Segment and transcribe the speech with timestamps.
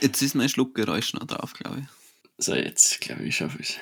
[0.00, 2.44] Jetzt ist mein Schluckgeräusch noch drauf, glaube ich.
[2.44, 3.78] So, jetzt glaube ich, schaffe ich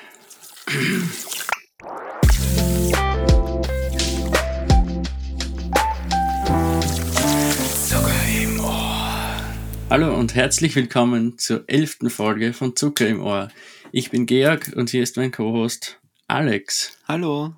[9.89, 13.49] Hallo und herzlich willkommen zur elften Folge von Zucker im Ohr.
[13.91, 16.99] Ich bin Georg und hier ist mein Co-Host Alex.
[17.07, 17.55] Hallo.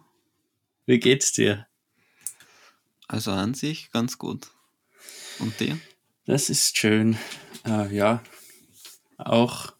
[0.85, 1.67] Wie geht's dir?
[3.09, 4.51] Also an sich ganz gut.
[5.39, 5.77] Und dir?
[6.25, 7.17] Das ist schön.
[7.65, 8.23] Äh, ja,
[9.17, 9.73] auch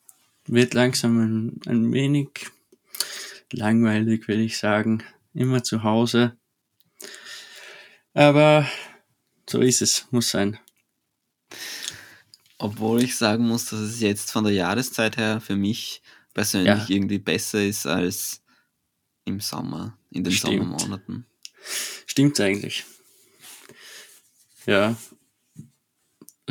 [0.46, 2.30] wird langsam ein, ein wenig
[3.52, 5.04] langweilig, will ich sagen.
[5.34, 6.38] Immer zu Hause.
[8.14, 8.68] Aber
[9.50, 10.60] so ist es, muss sein.
[12.58, 16.02] Obwohl ich sagen muss, dass es jetzt von der Jahreszeit her für mich
[16.34, 16.96] persönlich ja.
[16.96, 18.44] irgendwie besser ist als
[19.26, 20.60] im Sommer, in den Stimmt.
[20.60, 21.26] Sommermonaten.
[22.06, 22.86] Stimmt eigentlich.
[24.66, 24.96] Ja.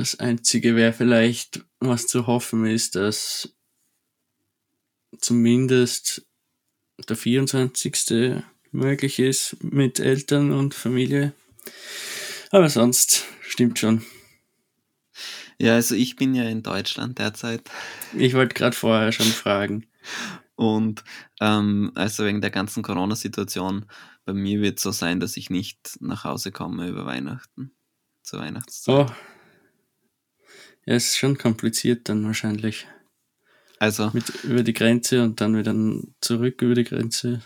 [0.01, 3.55] Das Einzige wäre vielleicht, was zu hoffen ist, dass
[5.19, 6.27] zumindest
[7.07, 8.43] der 24.
[8.73, 11.35] möglich ist mit Eltern und Familie.
[12.51, 14.03] Aber sonst stimmt schon.
[15.59, 17.61] Ja, also ich bin ja in Deutschland derzeit.
[18.17, 19.87] Ich wollte gerade vorher schon fragen.
[20.55, 21.05] Und
[21.43, 23.85] ähm, also wegen der ganzen Corona-Situation,
[24.25, 27.73] bei mir wird es so sein, dass ich nicht nach Hause komme über Weihnachten.
[28.23, 29.11] Zur Weihnachtszeit.
[29.11, 29.15] Oh.
[30.87, 32.87] Ja, es ist schon kompliziert dann wahrscheinlich.
[33.79, 34.11] Also.
[34.13, 35.75] Mit, über die Grenze und dann wieder
[36.21, 37.43] zurück über die Grenze.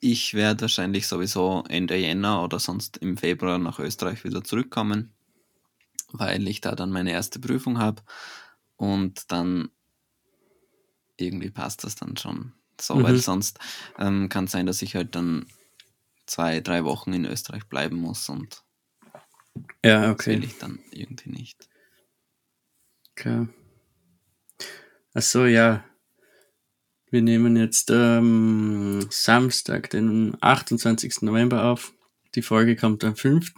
[0.00, 5.12] Ich werde wahrscheinlich sowieso Ende Jänner oder sonst im Februar nach Österreich wieder zurückkommen,
[6.10, 8.02] weil ich da dann meine erste Prüfung habe
[8.76, 9.70] und dann
[11.16, 13.02] irgendwie passt das dann schon so, mhm.
[13.04, 13.58] weil sonst
[13.98, 15.46] ähm, kann es sein, dass ich halt dann
[16.26, 18.64] zwei, drei Wochen in Österreich bleiben muss und
[19.84, 20.16] ja, okay.
[20.16, 21.68] das will ich dann irgendwie nicht.
[23.20, 23.48] Okay.
[25.12, 25.84] Achso, ja.
[27.10, 31.20] Wir nehmen jetzt ähm, Samstag, den 28.
[31.20, 31.92] November auf.
[32.34, 33.52] Die Folge kommt am 5.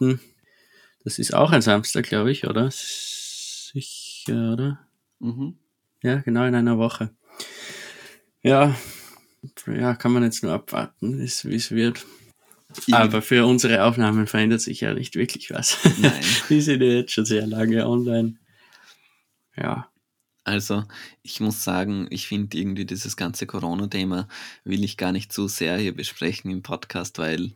[1.04, 2.70] Das ist auch ein Samstag, glaube ich, oder?
[2.72, 4.80] Sicher, oder?
[5.20, 5.58] Mhm.
[6.02, 7.10] Ja, genau in einer Woche.
[8.42, 8.74] Ja,
[9.68, 12.04] ja, kann man jetzt nur abwarten, wie es wird.
[12.90, 15.78] Aber für unsere Aufnahmen verändert sich ja nicht wirklich was.
[16.00, 16.20] Nein.
[16.48, 18.38] Die sind ja jetzt schon sehr lange online.
[19.56, 19.88] Ja.
[20.44, 20.84] Also,
[21.22, 24.26] ich muss sagen, ich finde irgendwie dieses ganze Corona-Thema
[24.64, 27.52] will ich gar nicht zu sehr hier besprechen im Podcast, weil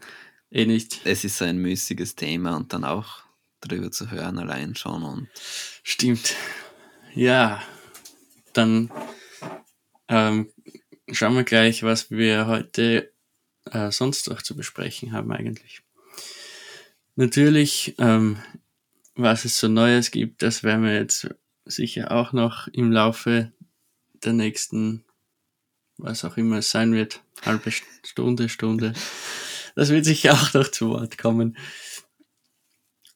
[0.51, 1.01] eh nicht.
[1.05, 3.25] Es ist so ein müßiges Thema und dann auch
[3.61, 5.29] darüber zu hören allein schon und.
[5.83, 6.37] Stimmt.
[7.15, 7.63] Ja,
[8.53, 8.91] dann
[10.09, 10.53] ähm,
[11.11, 13.13] schauen wir gleich, was wir heute
[13.71, 15.83] äh, sonst noch zu besprechen haben eigentlich.
[17.17, 18.39] Natürlich, ähm,
[19.15, 21.29] was es so Neues gibt, das werden wir jetzt
[21.67, 23.53] sicher auch noch im Laufe
[24.25, 25.05] der nächsten,
[25.99, 28.95] was auch immer es sein wird, halbe Stunde, Stunde.
[29.75, 31.57] Das wird sicher auch noch zu Wort kommen.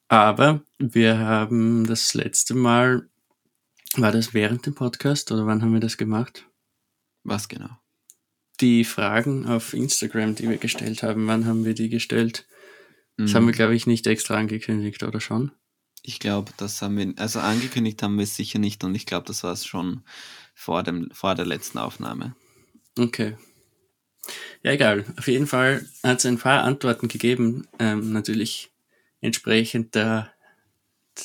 [0.09, 3.09] Aber wir haben das letzte Mal,
[3.94, 6.47] war das während dem Podcast oder wann haben wir das gemacht?
[7.22, 7.71] Was genau?
[8.61, 12.47] Die Fragen auf Instagram, die wir gestellt haben, wann haben wir die gestellt?
[13.17, 13.34] Das mhm.
[13.37, 15.53] haben wir, glaube ich, nicht extra angekündigt, oder schon?
[16.03, 19.27] Ich glaube, das haben wir, also angekündigt haben wir es sicher nicht und ich glaube,
[19.27, 20.03] das war es schon
[20.55, 22.34] vor, dem, vor der letzten Aufnahme.
[22.99, 23.37] Okay.
[24.62, 25.05] Ja, egal.
[25.19, 27.66] Auf jeden Fall hat es ein paar Antworten gegeben.
[27.78, 28.71] Ähm, natürlich
[29.21, 30.33] entsprechend der,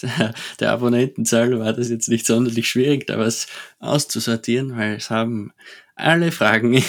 [0.02, 3.47] der, der, Abonnentenzahl war das jetzt nicht sonderlich schwierig, da was
[3.80, 5.52] auszusortieren, weil es haben
[5.96, 6.84] alle Fragen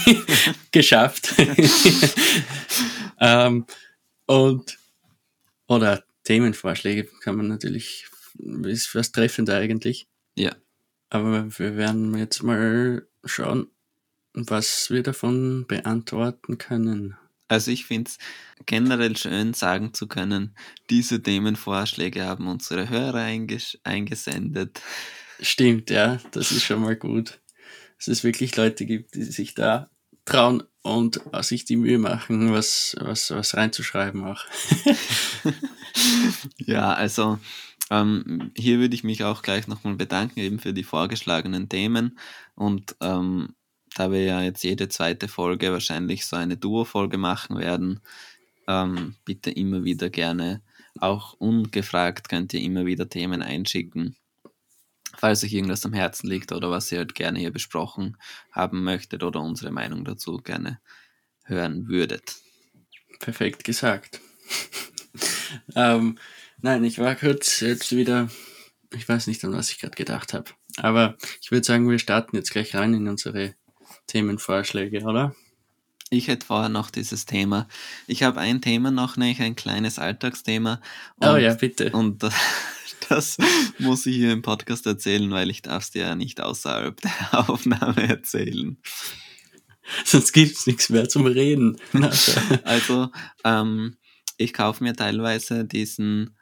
[0.72, 1.34] geschafft.
[3.20, 3.66] ähm,
[4.26, 4.78] und
[5.66, 8.06] oder Themenvorschläge kann man natürlich,
[8.64, 10.08] ist was treffender eigentlich.
[10.36, 10.54] Ja.
[11.10, 13.68] Aber wir werden jetzt mal schauen,
[14.32, 17.16] was wir davon beantworten können.
[17.48, 18.18] Also ich finde es
[18.64, 20.56] generell schön sagen zu können,
[20.88, 24.80] diese Themenvorschläge haben unsere Hörer einges eingesendet.
[25.38, 27.40] Stimmt, ja, das ist schon mal gut.
[27.98, 29.90] Dass es wirklich Leute gibt, die sich da
[30.24, 34.44] trauen und sich die Mühe machen, was, was, was reinzuschreiben auch.
[36.58, 37.38] ja, also
[37.90, 42.18] ähm, hier würde ich mich auch gleich nochmal bedanken eben für die vorgeschlagenen Themen
[42.54, 43.54] und ähm,
[43.94, 48.00] da wir ja jetzt jede zweite Folge wahrscheinlich so eine Duo-Folge machen werden,
[48.66, 50.62] ähm, bitte immer wieder gerne,
[50.98, 54.16] auch ungefragt könnt ihr immer wieder Themen einschicken,
[55.16, 58.16] falls euch irgendwas am Herzen liegt oder was ihr halt gerne hier besprochen
[58.50, 60.80] haben möchtet oder unsere Meinung dazu gerne
[61.44, 62.36] hören würdet.
[63.20, 64.20] Perfekt gesagt.
[65.76, 66.18] ähm,
[66.60, 68.28] nein, ich war kurz jetzt wieder
[68.94, 70.50] ich weiß nicht, an was ich gerade gedacht habe.
[70.76, 73.54] Aber ich würde sagen, wir starten jetzt gleich rein in unsere
[74.06, 75.34] Themenvorschläge, oder?
[76.12, 77.66] Ich hätte vorher noch dieses Thema.
[78.06, 80.82] Ich habe ein Thema noch, nämlich ein kleines Alltagsthema.
[81.16, 81.90] Und, oh ja, bitte.
[81.92, 82.34] Und das,
[83.08, 83.38] das
[83.78, 87.12] muss ich hier im Podcast erzählen, weil ich darf es dir ja nicht außerhalb der
[87.48, 88.76] Aufnahme erzählen.
[90.04, 91.78] Sonst gibt es nichts mehr zum Reden.
[92.64, 93.08] also,
[93.44, 93.96] ähm,
[94.36, 96.36] ich kaufe mir teilweise diesen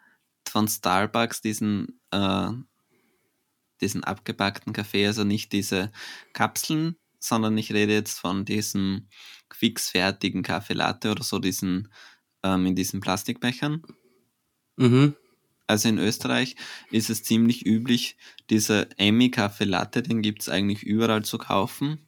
[0.49, 2.49] von Starbucks, diesen, äh,
[3.81, 5.93] diesen abgepackten Kaffee, also nicht diese
[6.33, 9.07] Kapseln, sondern ich rede jetzt von diesem
[9.55, 11.89] fixfertigen Kaffee Latte oder so, diesen
[12.43, 13.83] ähm, in diesen Plastikbechern.
[14.77, 15.15] Mhm.
[15.67, 16.57] Also in Österreich
[16.91, 18.17] ist es ziemlich üblich,
[18.51, 21.99] diese Emmy Kaffee Latte, den gibt es eigentlich überall zu kaufen,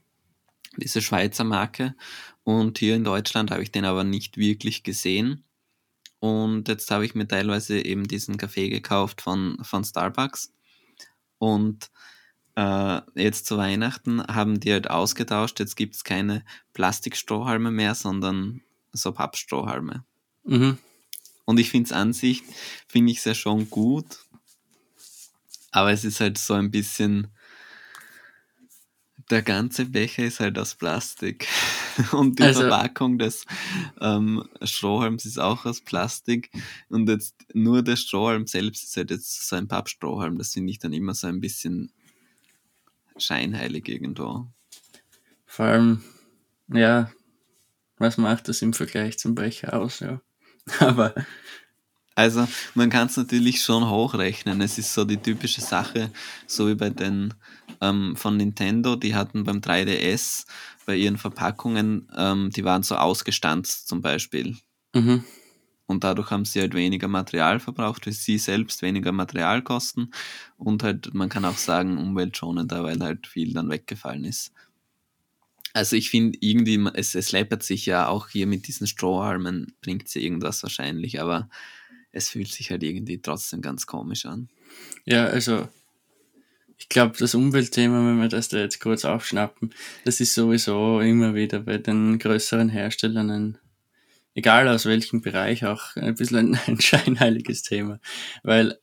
[0.77, 1.95] diese Schweizer Marke.
[2.43, 5.45] Und hier in Deutschland habe ich den aber nicht wirklich gesehen.
[6.19, 10.53] Und jetzt habe ich mir teilweise eben diesen Kaffee gekauft von, von Starbucks.
[11.39, 11.91] Und
[12.55, 15.59] äh, jetzt zu Weihnachten haben die halt ausgetauscht.
[15.61, 16.45] Jetzt gibt es keine
[16.75, 18.61] Plastikstrohhalme mehr, sondern
[18.93, 20.05] so Pappstrohhalme.
[20.45, 20.79] Mhm.
[21.45, 22.43] Und ich finde es an sich,
[22.87, 24.19] finde ich es ja schon gut.
[25.71, 27.29] Aber es ist halt so ein bisschen,
[29.31, 31.49] der ganze Becher ist halt aus Plastik.
[32.13, 33.47] Und die also, Verpackung des
[34.01, 36.51] ähm, Strohhalms ist auch aus Plastik.
[36.91, 40.37] Und jetzt nur der Strohhalm selbst ist halt jetzt so ein Pappstrohhalm.
[40.37, 41.91] Das finde ich dann immer so ein bisschen
[43.17, 44.47] scheinheilig irgendwo.
[45.47, 46.03] Vor allem,
[46.69, 47.11] ja,
[47.99, 50.21] was macht das im Vergleich zum Becher aus, ja.
[50.81, 51.15] Aber.
[52.15, 54.61] Also, man kann es natürlich schon hochrechnen.
[54.61, 56.11] Es ist so die typische Sache,
[56.47, 57.33] so wie bei den
[57.81, 60.47] ähm, von Nintendo, die hatten beim 3DS
[60.87, 64.57] bei ihren Verpackungen, ähm, die waren so ausgestanzt zum Beispiel.
[64.95, 65.25] Mhm.
[65.93, 70.13] Und dadurch haben sie halt weniger Material verbraucht, für sie selbst weniger Materialkosten
[70.57, 74.53] und halt, man kann auch sagen, umweltschonender, weil halt viel dann weggefallen ist.
[75.75, 80.09] Also ich finde irgendwie, es, es läppert sich ja auch hier mit diesen Strohhalmen, bringt
[80.09, 81.51] sie irgendwas wahrscheinlich, aber
[82.11, 84.49] es fühlt sich halt irgendwie trotzdem ganz komisch an.
[85.05, 85.69] Ja, also
[86.79, 89.75] ich glaube, das Umweltthema, wenn wir das da jetzt kurz aufschnappen,
[90.05, 93.59] das ist sowieso immer wieder bei den größeren Herstellern ein,
[94.35, 98.01] egal aus welchem Bereich, auch ein bisschen ein, ein scheinheiliges Thema.
[98.43, 98.79] Weil,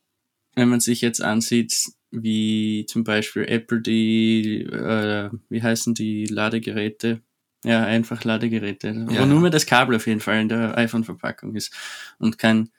[0.56, 7.22] wenn man sich jetzt ansieht, wie zum Beispiel Apple die, äh, wie heißen die Ladegeräte?
[7.64, 9.22] Ja, einfach Ladegeräte, ja.
[9.22, 11.74] wo nur mehr das Kabel auf jeden Fall in der iPhone-Verpackung ist
[12.18, 12.70] und kein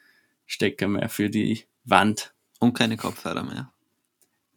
[0.46, 2.32] Stecker mehr für die Wand.
[2.58, 3.73] Und keine Kopfhörer mehr.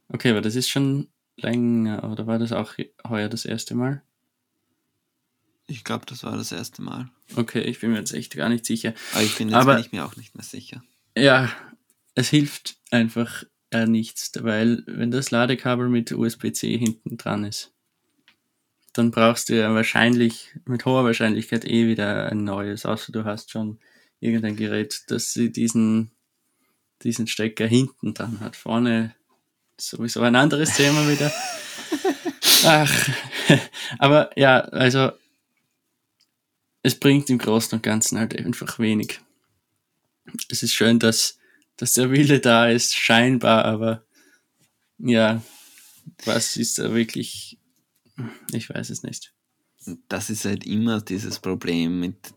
[0.08, 2.76] Okay, aber das ist schon länger, oder war das auch
[3.08, 4.02] heuer das erste Mal?
[5.68, 7.10] Ich glaube, das war das erste Mal.
[7.36, 8.94] Okay, ich bin mir jetzt echt gar nicht sicher.
[9.14, 10.84] Aber ich bin jetzt aber, bin ich mir auch nicht mehr sicher.
[11.18, 11.50] Ja,
[12.16, 17.72] es hilft einfach äh, nichts, weil wenn das Ladekabel mit USB-C hinten dran ist,
[18.94, 23.52] dann brauchst du ja wahrscheinlich mit hoher Wahrscheinlichkeit eh wieder ein neues, außer du hast
[23.52, 23.80] schon
[24.20, 26.12] irgendein Gerät, das diesen,
[27.02, 28.56] diesen Stecker hinten dran hat.
[28.56, 29.16] Vorne
[29.80, 31.32] sowieso ein anderes Thema wieder.
[32.66, 33.10] Ach,
[33.98, 35.12] aber ja, also
[36.84, 39.20] es bringt im Großen und Ganzen halt einfach wenig.
[40.50, 41.40] Es ist schön, dass,
[41.78, 44.06] dass der Wille da ist, scheinbar, aber
[45.00, 45.42] ja,
[46.26, 47.58] was ist da wirklich,
[48.54, 49.34] ich weiß es nicht.
[50.08, 52.34] Das ist halt immer dieses Problem mit,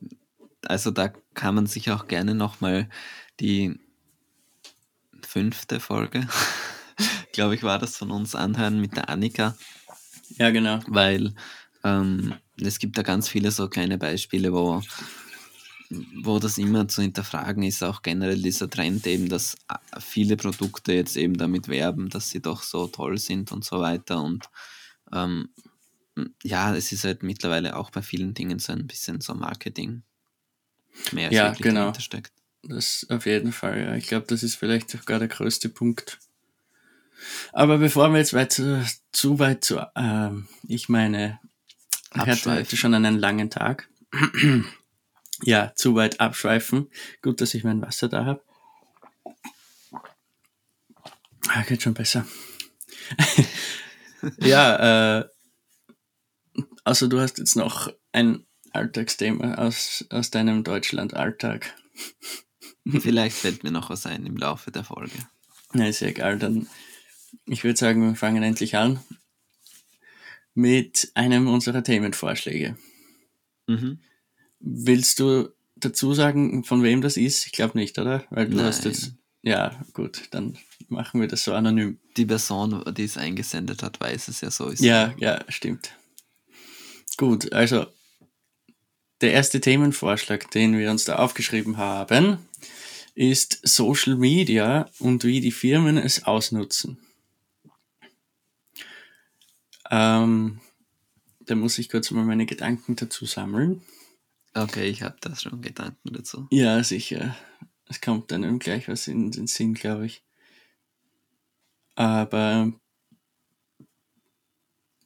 [0.65, 2.89] also da kann man sich auch gerne nochmal
[3.39, 3.79] die
[5.23, 6.27] fünfte Folge
[7.37, 9.57] glaube ich, war das von uns anhören mit der Annika.
[10.39, 10.81] Ja, genau.
[10.87, 11.35] Weil
[11.87, 14.83] ähm, es gibt da ganz viele so kleine Beispiele, wo,
[16.23, 20.93] wo das immer zu hinterfragen ist, auch generell dieser Trend eben, dass äh, viele Produkte
[20.93, 24.21] jetzt eben damit werben, dass sie doch so toll sind und so weiter.
[24.23, 24.51] Und
[25.13, 25.49] ähm,
[26.43, 30.03] ja, es ist halt mittlerweile auch bei vielen Dingen so ein bisschen so Marketing.
[31.13, 31.93] Mehr ja, genau.
[31.99, 32.33] Steckt.
[32.63, 33.81] Das auf jeden Fall.
[33.81, 33.95] Ja.
[33.95, 36.19] Ich glaube, das ist vielleicht sogar der größte Punkt,
[37.53, 40.31] aber bevor wir jetzt weiter, zu weit zu, äh,
[40.69, 41.39] ich meine,
[42.17, 43.89] ich hatte heute schon einen langen Tag.
[45.43, 46.91] ja, zu weit abschweifen.
[47.23, 48.43] Gut, dass ich mein Wasser da habe.
[51.49, 52.27] Ah, geht schon besser.
[54.39, 55.29] ja, äh,
[56.85, 61.75] also du hast jetzt noch ein Alltagsthema aus, aus deinem Deutschland-Alltag.
[63.01, 65.19] Vielleicht fällt mir noch was ein im Laufe der Folge.
[65.73, 66.69] Na, ist ja egal, dann
[67.45, 69.01] ich würde sagen, wir fangen endlich an
[70.57, 72.77] mit einem unserer Themenvorschläge.
[73.69, 74.01] Mhm.
[74.59, 77.47] Willst du dazu sagen, von wem das ist?
[77.47, 78.25] Ich glaube nicht, oder?
[78.31, 78.67] Weil du Nein.
[78.67, 79.13] hast jetzt
[79.47, 80.59] ja, gut, dann
[80.89, 82.01] machen wir das so anonym.
[82.17, 84.67] Die Person, die es eingesendet hat, weiß es ja so.
[84.67, 85.93] Ist Ja, ja, stimmt.
[87.17, 87.87] Gut, also
[89.21, 92.39] der erste Themenvorschlag, den wir uns da aufgeschrieben haben,
[93.15, 96.99] ist Social Media und wie die Firmen es ausnutzen.
[99.91, 100.61] Ähm,
[101.41, 103.83] da muss ich kurz mal meine Gedanken dazu sammeln.
[104.55, 106.47] Okay, ich habe da schon Gedanken dazu.
[106.51, 107.37] Ja, sicher.
[107.89, 110.25] Es kommt dann gleich was in den Sinn, glaube ich.
[111.95, 112.73] Aber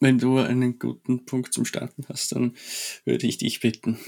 [0.01, 2.57] wenn du einen guten Punkt zum Starten hast, dann
[3.05, 3.99] würde ich dich bitten.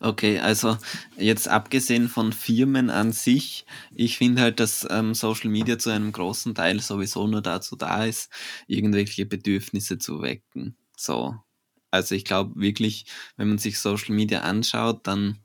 [0.00, 0.78] Okay, also
[1.18, 6.12] jetzt abgesehen von Firmen an sich, ich finde halt, dass ähm, Social Media zu einem
[6.12, 8.30] großen Teil sowieso nur dazu da ist,
[8.68, 10.76] irgendwelche Bedürfnisse zu wecken.
[10.96, 11.34] So.
[11.90, 13.04] Also ich glaube wirklich,
[13.36, 15.38] wenn man sich Social Media anschaut, dann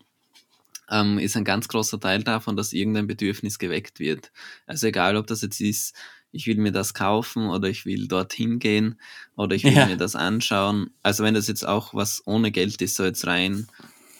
[0.90, 4.32] ähm, ist ein ganz großer Teil davon, dass irgendein Bedürfnis geweckt wird.
[4.66, 5.96] Also egal, ob das jetzt ist,
[6.38, 9.00] ich will mir das kaufen oder ich will dorthin gehen
[9.36, 9.86] oder ich will Ja.
[9.88, 10.92] mir das anschauen.
[11.04, 13.68] Also wenn das jetzt auch was ohne Geld ist, so jetzt rein.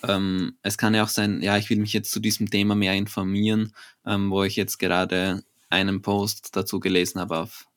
[0.04, 2.94] Ähm, es kann ja auch sein, ja, ich will mich jetzt zu diesem Thema mehr
[2.94, 3.74] informieren,
[4.06, 7.68] ähm, wo ich jetzt gerade einen Post dazu gelesen habe auf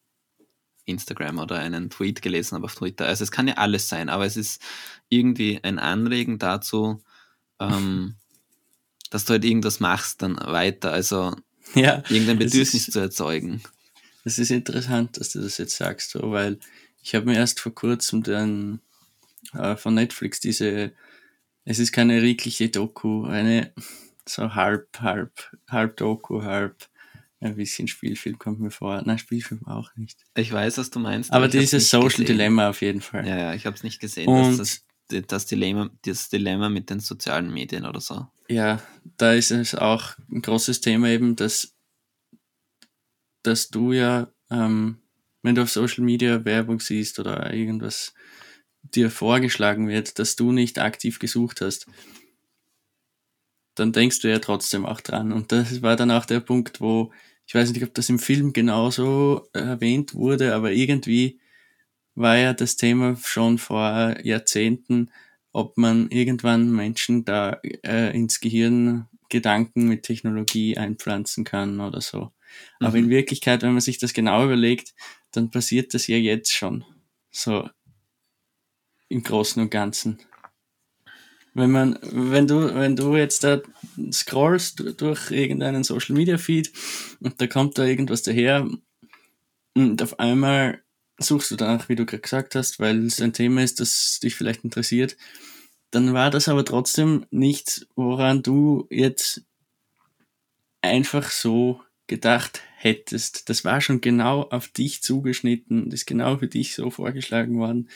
[0.85, 3.07] Instagram oder einen Tweet gelesen habe auf Twitter.
[3.07, 4.61] Also es kann ja alles sein, aber es ist
[5.09, 7.03] irgendwie ein Anregen dazu,
[7.59, 8.15] ähm,
[9.11, 11.35] dass du halt irgendwas machst dann weiter, also
[11.75, 13.63] Ja, irgendein Bedürfnis ist- zu erzeugen.
[14.25, 16.59] Es ist interessant, dass du das jetzt sagst, so, weil
[17.03, 18.81] ich habe mir erst vor kurzem dann
[19.55, 20.93] äh, von Netflix diese,
[21.65, 23.73] es ist keine wirkliche Doku, eine
[24.27, 25.33] so halb, halb,
[25.69, 26.89] halb Doku, halb
[27.41, 29.01] ein bisschen Spielfilm kommt mir vor.
[29.05, 30.25] Nein, Spielfilm auch nicht.
[30.37, 31.33] Ich weiß, was du meinst.
[31.33, 32.27] Aber dieses Social gesehen.
[32.27, 33.27] Dilemma auf jeden Fall.
[33.27, 34.29] Ja, ja, ich habe es nicht gesehen.
[34.29, 38.27] Und- das, das, das, Dilemma, das Dilemma mit den sozialen Medien oder so.
[38.49, 38.83] Ja,
[39.17, 41.73] da ist es auch ein großes Thema eben, dass,
[43.43, 44.99] dass du ja, ähm,
[45.43, 48.15] wenn du auf Social Media Werbung siehst oder irgendwas
[48.83, 51.87] dir vorgeschlagen wird, dass du nicht aktiv gesucht hast,
[53.75, 55.33] dann denkst du ja trotzdem auch dran.
[55.33, 57.13] Und das war dann auch der Punkt, wo,
[57.47, 61.41] ich weiß nicht, ob das im Film genauso erwähnt wurde, aber irgendwie
[62.15, 65.11] war ja das Thema schon vor Jahrzehnten,
[65.53, 72.33] ob man irgendwann Menschen da äh, ins Gehirn Gedanken mit Technologie einpflanzen kann oder so.
[72.79, 73.05] Aber Mhm.
[73.05, 74.95] in Wirklichkeit, wenn man sich das genau überlegt,
[75.33, 76.85] dann passiert das ja jetzt schon.
[77.31, 77.69] So
[79.09, 80.19] im Großen und Ganzen.
[81.53, 83.61] Wenn man, wenn du, wenn du jetzt da
[84.13, 86.73] scrollst du- durch irgendeinen Social Media Feed
[87.21, 88.69] und da kommt da irgendwas daher
[89.75, 90.83] und auf einmal
[91.19, 94.37] suchst du danach, wie du gerade gesagt hast, weil es ein Thema ist, das dich
[94.37, 95.17] vielleicht interessiert,
[95.91, 99.43] dann war das aber trotzdem nichts, woran du jetzt
[100.83, 103.49] einfach so gedacht hättest.
[103.49, 107.89] Das war schon genau auf dich zugeschnitten, das ist genau für dich so vorgeschlagen worden.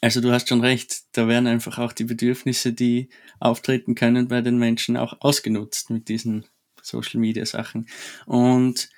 [0.00, 4.40] Also du hast schon recht, da werden einfach auch die Bedürfnisse, die auftreten können bei
[4.40, 6.46] den Menschen, auch ausgenutzt mit diesen
[6.82, 7.86] Social Media Sachen.
[8.24, 8.88] Und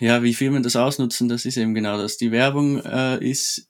[0.00, 2.16] ja, wie Firmen das ausnutzen, das ist eben genau das.
[2.16, 3.68] Die Werbung äh, ist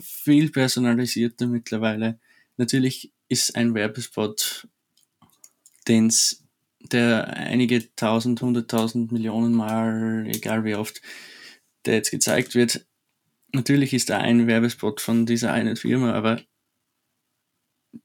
[0.00, 2.18] viel personalisierter mittlerweile.
[2.56, 4.66] Natürlich ist ein Werbespot,
[5.88, 6.41] den's,
[6.90, 11.00] der einige tausend, hunderttausend Millionen Mal, egal wie oft,
[11.84, 12.86] der jetzt gezeigt wird,
[13.52, 16.40] natürlich ist da ein Werbespot von dieser einen Firma, aber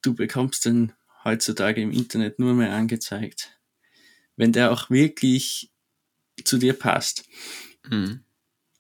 [0.02, 0.94] du bekommst den
[1.24, 3.60] heutzutage im Internet nur mehr angezeigt.
[4.36, 5.72] Wenn der auch wirklich
[6.44, 7.26] zu dir passt.
[7.90, 8.24] Mhm.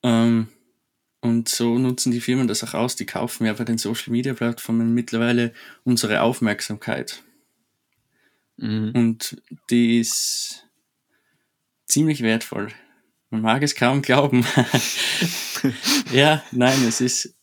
[0.03, 0.47] Ähm,
[1.21, 2.95] und so nutzen die Firmen das auch aus.
[2.95, 7.23] Die kaufen ja bei den Social Media Plattformen mittlerweile unsere Aufmerksamkeit.
[8.57, 8.91] Mhm.
[8.93, 10.65] Und die ist
[11.85, 12.69] ziemlich wertvoll.
[13.29, 14.45] Man mag es kaum glauben.
[16.11, 17.33] ja, nein, es ist.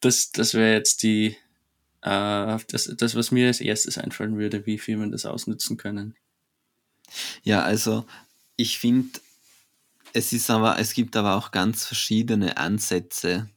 [0.00, 1.36] Das, das wäre jetzt die.
[2.02, 6.14] Äh, das, das, was mir als erstes einfallen würde, wie Firmen das ausnutzen können.
[7.42, 8.06] Ja, also
[8.56, 9.18] ich finde,
[10.12, 13.48] es ist aber, es gibt aber auch ganz verschiedene Ansätze,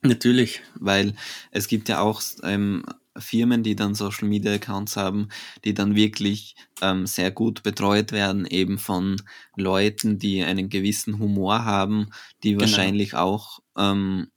[0.00, 0.62] Natürlich.
[0.74, 1.14] weil
[1.50, 2.84] es gibt ja auch ähm,
[3.18, 5.28] Firmen, die dann Social Media Accounts haben,
[5.64, 9.16] die dann wirklich ähm, sehr gut betreut werden, eben von
[9.56, 12.10] Leuten, die einen gewissen Humor haben,
[12.42, 12.62] die Genau.
[12.62, 14.28] wahrscheinlich auch ähm,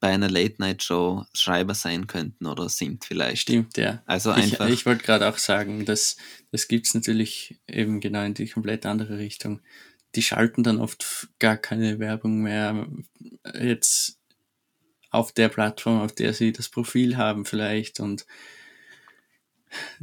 [0.00, 3.42] bei einer Late-Night-Show Schreiber sein könnten oder sind vielleicht.
[3.42, 4.02] Stimmt, ja.
[4.06, 4.68] Also Ich, einfach.
[4.68, 6.16] ich wollte gerade auch sagen, dass
[6.50, 9.60] das gibt's natürlich eben genau in die komplett andere Richtung.
[10.14, 12.86] Die schalten dann oft gar keine Werbung mehr
[13.60, 14.18] jetzt
[15.16, 18.24] auf der Plattform, auf der sie das Profil haben vielleicht und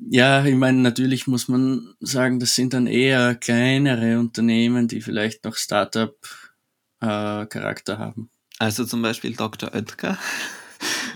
[0.10, 5.44] Ja, ich meine, natürlich muss man sagen, das sind dann eher kleinere Unternehmen, die vielleicht
[5.46, 8.32] noch Startup-Charakter äh, haben.
[8.60, 9.74] Also zum Beispiel Dr.
[9.74, 10.20] Oetker.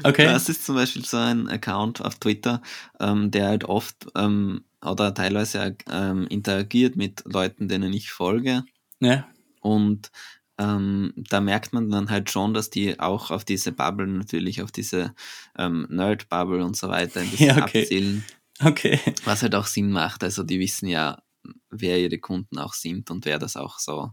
[0.03, 0.25] Okay.
[0.25, 2.61] Das ist zum Beispiel so ein Account auf Twitter,
[2.99, 8.63] ähm, der halt oft ähm, oder teilweise ähm, interagiert mit Leuten, denen ich folge.
[8.99, 9.27] Ja.
[9.61, 10.11] Und
[10.57, 14.71] ähm, da merkt man dann halt schon, dass die auch auf diese Bubble natürlich, auf
[14.71, 15.13] diese
[15.57, 17.81] ähm, Nerd-Bubble und so weiter ein bisschen Ja, okay.
[17.83, 18.25] abzielen.
[18.59, 18.99] Okay.
[19.23, 20.23] Was halt auch Sinn macht.
[20.23, 21.21] Also die wissen ja,
[21.69, 24.11] wer ihre Kunden auch sind und wer das auch so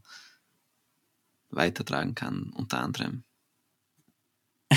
[1.50, 3.24] weitertragen kann, unter anderem.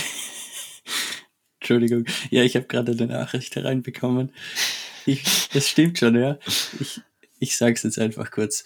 [1.60, 2.06] Entschuldigung.
[2.30, 4.32] Ja, ich habe gerade eine Nachricht hereinbekommen.
[5.06, 6.38] Ich, das stimmt schon, ja.
[6.80, 7.02] Ich,
[7.40, 8.64] ich sage es jetzt einfach kurz.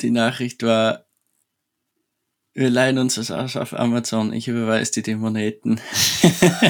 [0.00, 1.06] Die Nachricht war,
[2.54, 5.80] wir leihen uns das aus auf Amazon, ich überweise dir die Moneten.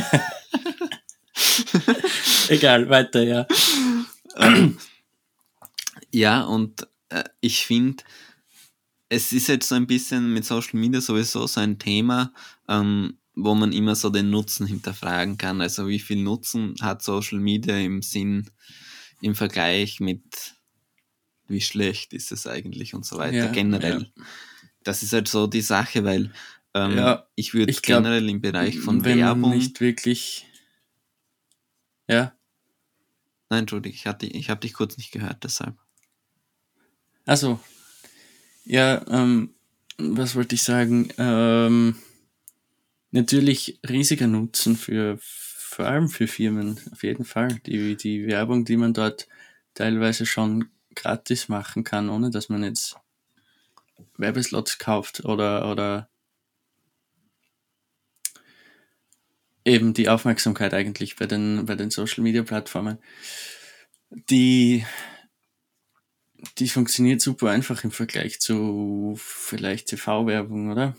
[2.48, 3.46] Egal, weiter, ja.
[6.10, 8.02] Ja, und äh, ich finde,
[9.08, 12.32] es ist jetzt so ein bisschen mit Social Media sowieso so ein Thema,
[12.68, 15.60] ähm, wo man immer so den Nutzen hinterfragen kann.
[15.60, 18.50] Also wie viel Nutzen hat Social Media im Sinn,
[19.20, 20.54] im Vergleich mit
[21.50, 23.36] wie schlecht ist es eigentlich und so weiter.
[23.36, 24.10] Ja, generell.
[24.16, 24.22] ja.
[24.82, 26.32] Das ist halt so die Sache, weil
[26.74, 29.50] ähm, Ja, ich würde generell im Bereich von Wenn Werbung.
[29.50, 30.46] nicht wirklich.
[32.08, 32.32] Ja.
[33.50, 35.76] Nein, Entschuldigung, ich, hatte- ich habe dich kurz nicht gehört, deshalb.
[37.26, 37.60] Also,
[38.64, 39.54] ja, ähm,
[39.98, 41.10] was wollte ich sagen?
[41.18, 41.96] Ähm,
[43.10, 47.60] natürlich riesiger Nutzen für vor allem für Firmen, auf jeden Fall.
[47.66, 49.28] Die, die Werbung, die man dort
[49.74, 52.96] teilweise schon gratis machen kann, ohne dass man jetzt
[54.16, 56.08] Werbeslots kauft oder, oder
[59.64, 62.98] eben die Aufmerksamkeit eigentlich bei den, bei den Social Media Plattformen.
[64.10, 64.84] Die,
[66.58, 70.96] die funktioniert super einfach im Vergleich zu vielleicht TV-Werbung, oder?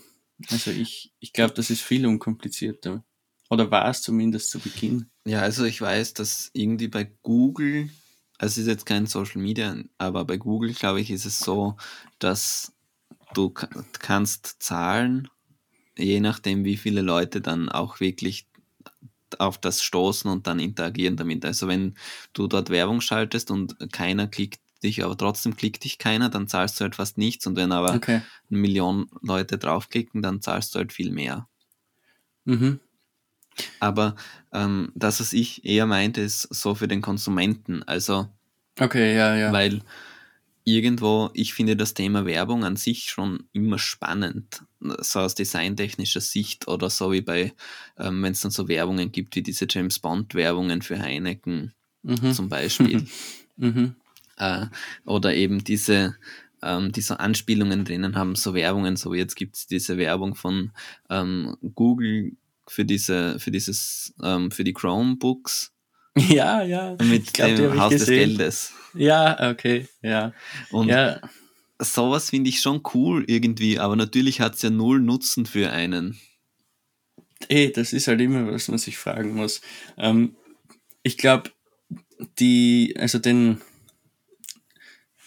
[0.50, 3.04] Also ich, ich glaube, das ist viel unkomplizierter.
[3.50, 5.10] Oder war es zumindest zu Beginn.
[5.26, 7.90] Ja, also ich weiß, dass irgendwie bei Google,
[8.42, 11.76] also es ist jetzt kein Social Media, aber bei Google, glaube ich, ist es so,
[12.18, 12.72] dass
[13.34, 13.68] du ka-
[14.00, 15.28] kannst zahlen,
[15.96, 18.48] je nachdem, wie viele Leute dann auch wirklich
[19.38, 21.44] auf das stoßen und dann interagieren damit.
[21.44, 21.94] Also wenn
[22.32, 26.80] du dort Werbung schaltest und keiner klickt dich, aber trotzdem klickt dich keiner, dann zahlst
[26.80, 27.46] du halt fast nichts.
[27.46, 28.20] Und wenn aber Okay.
[28.50, 31.48] eine Million Leute draufklicken, dann zahlst du halt viel mehr.
[32.44, 32.80] Mhm.
[33.80, 34.16] Aber
[34.52, 37.82] ähm, das, was ich eher meinte, ist so für den Konsumenten.
[37.84, 38.28] Also,
[38.80, 39.52] Okay, ja, ja.
[39.52, 39.82] weil
[40.64, 44.62] irgendwo, ich finde das Thema Werbung an sich schon immer spannend,
[45.00, 47.52] so aus designtechnischer Sicht oder so wie bei,
[47.98, 51.72] ähm, wenn es dann so Werbungen gibt, wie diese James Bond-Werbungen für Heineken
[52.04, 52.32] Mhm.
[52.32, 53.06] zum Beispiel.
[53.58, 53.94] Mhm.
[54.38, 54.66] äh,
[55.04, 56.16] oder eben diese,
[56.62, 60.34] ähm, die so Anspielungen drinnen haben, so Werbungen, so wie jetzt gibt es diese Werbung
[60.34, 60.72] von
[61.10, 62.32] ähm, Google
[62.68, 65.72] für diese, für dieses, ähm, für die Chromebooks
[66.16, 66.96] Ja, ja.
[67.02, 68.06] mit glaub, dem Haus des.
[68.06, 68.72] Geldes.
[68.94, 70.32] Ja, okay, ja.
[70.70, 71.20] Und ja,
[71.78, 76.20] sowas finde ich schon cool irgendwie, aber natürlich hat es ja null Nutzen für einen.
[77.48, 79.62] eh, das ist halt immer, was man sich fragen muss.
[79.96, 80.36] Ähm,
[81.02, 81.50] ich glaube,
[82.38, 83.60] die, also den,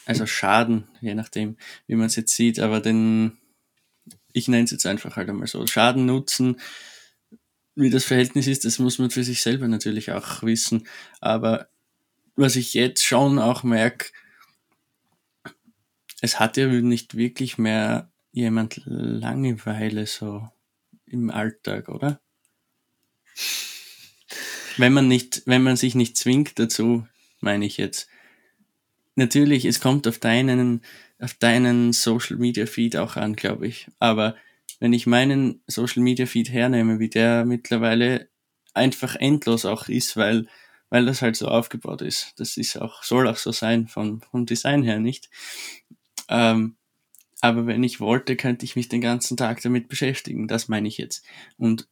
[0.05, 3.37] also Schaden, je nachdem, wie man es jetzt sieht, aber den,
[4.33, 6.57] ich nenne es jetzt einfach halt einmal so, Schaden, Nutzen,
[7.75, 10.87] wie das Verhältnis ist, das muss man für sich selber natürlich auch wissen.
[11.19, 11.67] Aber
[12.35, 14.07] was ich jetzt schon auch merke,
[16.21, 20.49] es hat ja nicht wirklich mehr jemand Langeweile so
[21.05, 22.19] im Alltag, oder?
[24.77, 27.07] Wenn man nicht, wenn man sich nicht zwingt dazu,
[27.39, 28.09] meine ich jetzt.
[29.15, 30.81] Natürlich, es kommt auf deinen,
[31.19, 33.87] auf deinen Social Media Feed auch an, glaube ich.
[33.99, 34.35] Aber
[34.79, 38.29] wenn ich meinen Social Media Feed hernehme, wie der mittlerweile
[38.73, 40.47] einfach endlos auch ist, weil,
[40.89, 42.33] weil das halt so aufgebaut ist.
[42.37, 45.29] Das ist auch, soll auch so sein vom, vom Design her, nicht?
[46.27, 46.75] Ähm,
[47.41, 50.47] aber wenn ich wollte, könnte ich mich den ganzen Tag damit beschäftigen.
[50.47, 51.25] Das meine ich jetzt.
[51.57, 51.87] Und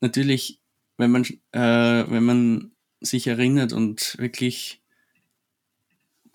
[0.00, 0.60] natürlich,
[0.98, 4.82] wenn man, äh, wenn man sich erinnert und wirklich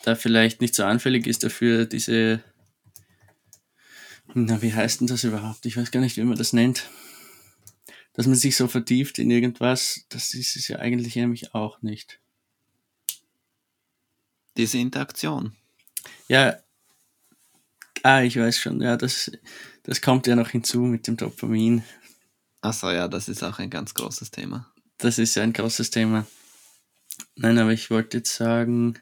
[0.03, 2.43] da vielleicht nicht so anfällig ist dafür, diese,
[4.37, 5.65] na, wie heißt denn das überhaupt?
[5.65, 6.89] Ich weiß gar nicht, wie man das nennt.
[8.13, 12.19] Dass man sich so vertieft in irgendwas, das ist es ja eigentlich nämlich auch nicht.
[14.57, 15.55] Diese Interaktion.
[16.27, 16.57] Ja,
[18.03, 19.31] ah, ich weiß schon, ja, das,
[19.83, 21.83] das kommt ja noch hinzu mit dem Dopamin.
[22.59, 24.69] Achso, ja, das ist auch ein ganz großes Thema.
[24.97, 26.27] Das ist ja ein großes Thema.
[27.37, 28.99] Nein, aber ich wollte jetzt sagen,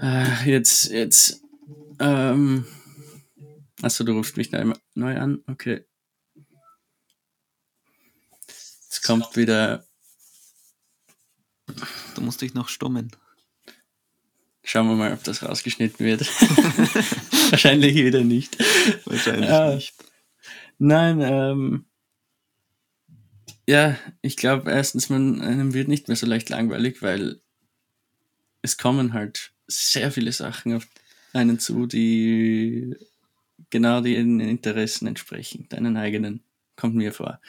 [0.00, 1.40] äh, jetzt, jetzt,
[2.00, 2.66] ähm,
[3.84, 5.84] achso, du rufst mich neu, neu an, okay.
[8.46, 9.86] Jetzt kommt wieder,
[12.14, 13.10] Du musst dich noch stummen.
[14.62, 16.20] schauen wir mal, ob das rausgeschnitten wird.
[17.50, 18.56] Wahrscheinlich wieder nicht.
[19.06, 19.74] Wahrscheinlich Ja.
[19.74, 19.94] nicht.
[20.78, 21.86] Nein, ähm,
[23.66, 27.40] ja, ich glaube erstens, man einem wird nicht mehr so leicht langweilig, weil
[28.62, 30.86] es kommen halt sehr viele Sachen auf
[31.32, 32.94] einen zu, die
[33.70, 36.42] genau den Interessen entsprechen, deinen eigenen,
[36.76, 37.40] kommt mir vor.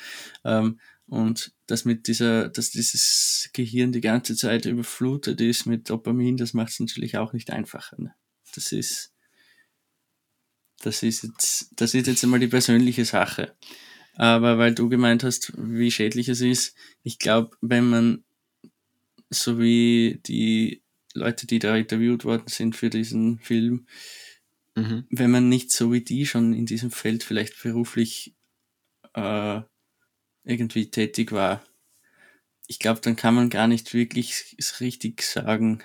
[0.43, 6.38] Ähm, und das mit dieser, dass dieses Gehirn die ganze Zeit überflutet ist mit Dopamin,
[6.38, 8.01] das macht es natürlich auch nicht einfacher.
[8.01, 8.15] Ne?
[8.56, 9.13] Das ist,
[10.82, 13.56] das ist jetzt, das ist jetzt einmal die persönliche Sache.
[14.15, 18.23] Aber weil du gemeint hast, wie schädlich es ist, ich glaube, wenn man,
[19.30, 20.82] so wie die
[21.13, 23.88] Leute, die da interviewt worden sind für diesen Film,
[24.75, 25.05] Mhm.
[25.09, 28.35] wenn man nicht so wie die schon in diesem Feld vielleicht beruflich
[29.13, 29.61] äh,
[30.43, 31.63] irgendwie tätig war,
[32.67, 35.83] ich glaube, dann kann man gar nicht wirklich richtig sagen,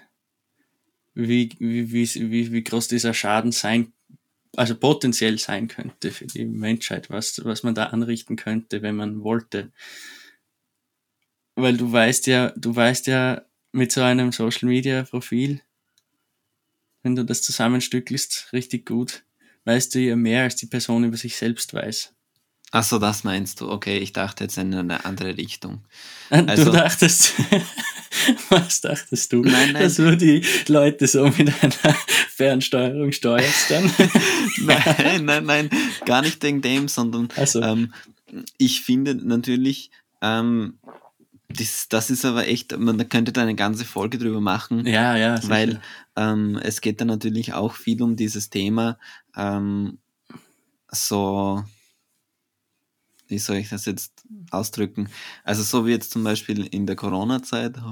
[1.14, 3.92] wie, wie, wie, wie, wie groß dieser Schaden sein,
[4.56, 9.22] also potenziell sein könnte für die Menschheit, was, was man da anrichten könnte, wenn man
[9.22, 9.72] wollte.
[11.54, 15.60] Weil du weißt ja, du weißt ja mit so einem Social Media Profil,
[17.02, 19.22] wenn du das zusammenstückelst, richtig gut,
[19.64, 22.12] weißt du ja mehr, als die Person über sich selbst weiß.
[22.72, 23.68] Achso, das meinst du.
[23.68, 25.84] Okay, ich dachte jetzt in eine andere Richtung.
[26.30, 27.32] Du Also- dachtest,
[28.50, 29.42] was dachtest du?
[29.42, 29.82] Nein, nein.
[29.82, 31.94] Dass du die Leute so mit einer
[32.28, 33.90] Fernsteuerung steuerst dann?
[34.62, 35.70] Nein, nein, nein,
[36.06, 37.92] gar nicht wegen dem, sondern Also, ähm,
[38.58, 39.90] ich finde natürlich,
[40.22, 40.78] ähm,
[41.56, 45.36] das, das ist aber echt, man könnte da eine ganze Folge drüber machen, ja, ja,
[45.36, 45.50] sicher.
[45.50, 45.80] weil
[46.16, 48.98] ähm, es geht da natürlich auch viel um dieses Thema,
[49.36, 49.98] ähm,
[50.90, 51.64] so,
[53.28, 55.08] wie soll ich das jetzt ausdrücken?
[55.44, 57.76] Also so wie jetzt zum Beispiel in der Corona-Zeit,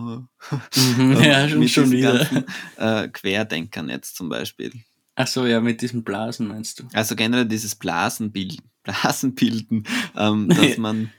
[0.77, 2.19] Mhm, ja, schon, mit schon diesen wieder.
[2.19, 2.45] ganzen,
[2.77, 4.73] äh, Querdenkern jetzt zum Beispiel.
[5.15, 6.85] Ach so, ja, mit diesen Blasen meinst du?
[6.93, 9.85] Also generell dieses Blasenbild, Blasenbilden,
[10.17, 11.11] ähm, dass man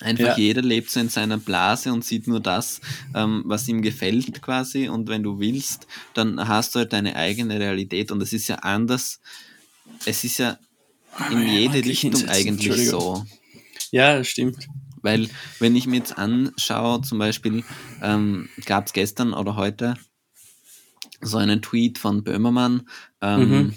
[0.00, 0.36] einfach Ja.
[0.36, 2.80] jeder lebt so in seiner Blase und sieht nur das,
[3.14, 4.88] ähm, was ihm gefällt quasi.
[4.88, 8.56] Und wenn du willst, dann hast du halt deine eigene Realität und es ist ja
[8.56, 9.20] anders.
[10.04, 10.58] Es ist ja
[11.30, 13.24] in ja, jede Richtung eigentlich so.
[13.90, 14.66] Ja, das stimmt.
[15.02, 15.28] Weil,
[15.60, 17.64] wenn ich mir jetzt anschaue, zum Beispiel
[18.02, 19.94] ähm, gab es gestern oder heute
[21.20, 22.88] so einen Tweet von Böhmermann,
[23.22, 23.74] ähm, Mhm.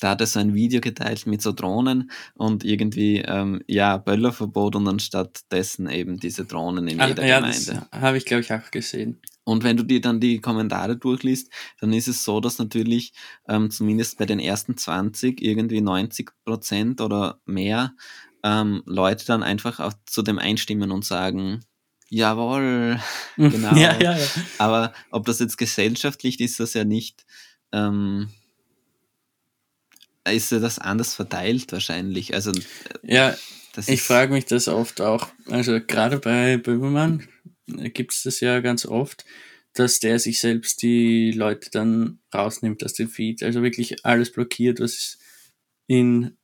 [0.00, 4.76] Da hat er so ein Video geteilt mit so Drohnen und irgendwie, ähm, ja, Böllerverbot
[4.76, 7.86] und anstatt dessen eben diese Drohnen in Ah, jeder ja, das Gemeinde.
[7.92, 9.18] habe ich, glaube ich, auch gesehen.
[9.44, 13.12] Und wenn du dir dann die Kommentare durchliest, dann ist es so, dass natürlich
[13.48, 17.94] ähm, zumindest bei den ersten 20 irgendwie 90 Prozent oder mehr
[18.42, 21.60] ähm, Leute dann einfach auch zu dem einstimmen und sagen,
[22.10, 23.00] jawohl,
[23.36, 23.74] Genau.
[23.76, 24.26] Ja, ja, ja.
[24.58, 27.24] aber ob das jetzt gesellschaftlich ist, das ja nicht,
[27.72, 28.28] ähm,
[30.30, 32.34] ist ja das anders verteilt wahrscheinlich.
[32.34, 32.52] Also
[33.02, 33.36] Ja,
[33.86, 35.28] ich frage mich das oft auch.
[35.50, 37.28] Also gerade bei Böhmermann
[37.66, 39.24] gibt es das ja ganz oft,
[39.74, 43.42] dass der sich selbst die Leute dann rausnimmt aus dem Feed.
[43.42, 45.18] Also wirklich alles blockiert, was
[45.86, 46.36] ihn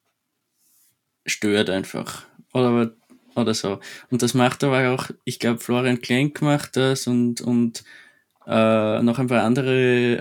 [1.27, 2.27] stört einfach.
[2.53, 2.95] Oder,
[3.35, 3.81] oder so.
[4.11, 7.85] Und das macht aber auch, ich glaube, Florian Klenk macht das und, und
[8.47, 10.17] äh, noch ein paar andere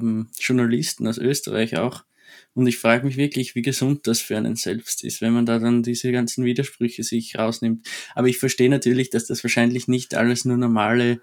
[0.00, 2.04] ähm, Journalisten aus Österreich auch.
[2.54, 5.58] Und ich frage mich wirklich, wie gesund das für einen selbst ist, wenn man da
[5.58, 7.86] dann diese ganzen Widersprüche sich rausnimmt.
[8.14, 11.20] Aber ich verstehe natürlich, dass das wahrscheinlich nicht alles nur normale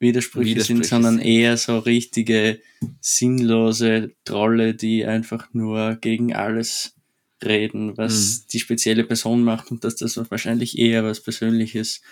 [0.00, 2.60] Widersprüche, Widersprüche sind, sondern eher so richtige
[3.00, 6.94] sinnlose Trolle, die einfach nur gegen alles
[7.44, 12.02] reden, was die spezielle Person macht und dass das wahrscheinlich eher was Persönliches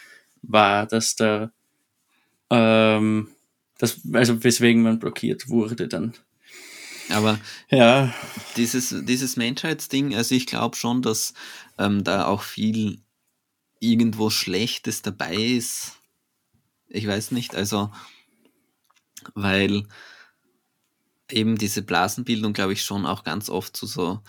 [0.42, 1.52] war, dass da
[2.50, 3.28] ähm,
[3.78, 6.14] das, also weswegen man blockiert wurde dann.
[7.10, 7.38] Aber
[7.70, 8.12] Ja,
[8.56, 11.34] dieses, dieses Menschheitsding, also ich glaube schon, dass
[11.78, 13.00] ähm, da auch viel
[13.80, 15.92] irgendwo Schlechtes dabei ist.
[16.88, 17.90] Ich weiß nicht, also,
[19.34, 19.86] weil
[21.30, 24.20] eben diese Blasenbildung, glaube ich, schon auch ganz oft zu so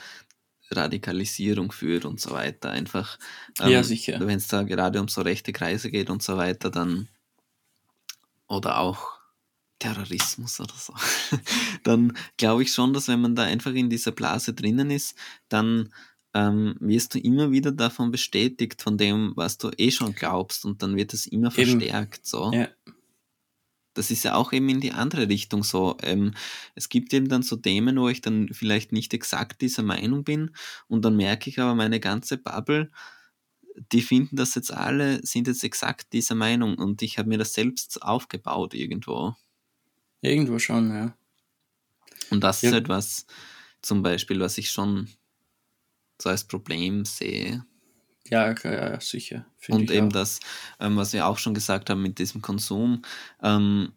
[0.72, 2.72] Radikalisierung führt und so weiter.
[2.72, 3.18] Einfach,
[3.60, 4.20] Ja, sicher.
[4.20, 7.08] wenn es da gerade um so rechte Kreise geht und so weiter, dann
[8.48, 9.17] oder auch
[9.80, 10.94] Terrorismus oder so,
[11.84, 15.16] dann glaube ich schon, dass wenn man da einfach in dieser Blase drinnen ist,
[15.50, 15.94] dann
[16.34, 20.84] ähm, wirst du immer wieder davon bestätigt, von dem, was du eh schon glaubst, und
[20.84, 21.80] dann wird es immer Eben.
[21.80, 22.26] verstärkt.
[22.26, 22.52] So.
[22.54, 22.68] Ja.
[23.94, 25.98] Das ist ja auch eben in die andere Richtung so.
[26.04, 26.36] Ähm,
[26.76, 30.52] es gibt eben dann so Themen, wo ich dann vielleicht nicht exakt dieser Meinung bin,
[30.88, 32.92] und dann merke ich aber meine ganze Bubble,
[33.92, 37.54] die finden das jetzt alle, sind jetzt exakt dieser Meinung, und ich habe mir das
[37.54, 39.36] selbst aufgebaut irgendwo.
[40.24, 41.18] Irgendwo schon, ja.
[42.32, 42.70] Und das Ja.
[42.70, 43.26] ist halt was,
[43.82, 45.10] zum Beispiel, was ich schon
[46.22, 47.66] so als Problem sehe.
[48.30, 49.46] Ja, ja, sicher.
[49.70, 50.12] Und eben auch.
[50.12, 50.40] das,
[50.80, 53.02] ähm, was wir auch schon gesagt haben mit diesem Konsum,
[53.44, 53.94] ähm,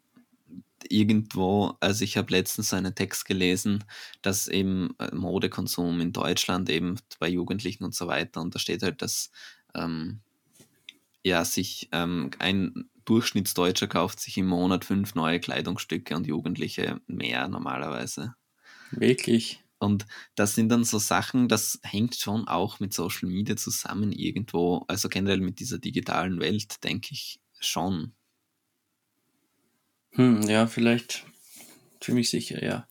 [0.89, 3.85] irgendwo, also ich habe letztens so einen Text gelesen,
[4.23, 8.83] dass eben äh, Modekonsum in Deutschland eben bei Jugendlichen und so weiter, und da steht
[8.83, 9.31] halt, dass
[9.75, 10.21] ähm,
[11.25, 17.49] ja, sich ähm, ein Durchschnittsdeutscher kauft sich im Monat fünf neue Kleidungsstücke und Jugendliche mehr
[17.49, 18.37] normalerweise.
[18.93, 19.65] Wirklich.
[19.81, 24.85] Und das sind dann so Sachen, das hängt schon auch mit Social Media zusammen irgendwo,
[24.87, 28.13] also generell mit dieser digitalen Welt, denke ich schon.
[30.13, 31.27] Hm, ja, vielleicht
[32.01, 32.87] ziemlich sicher, ja.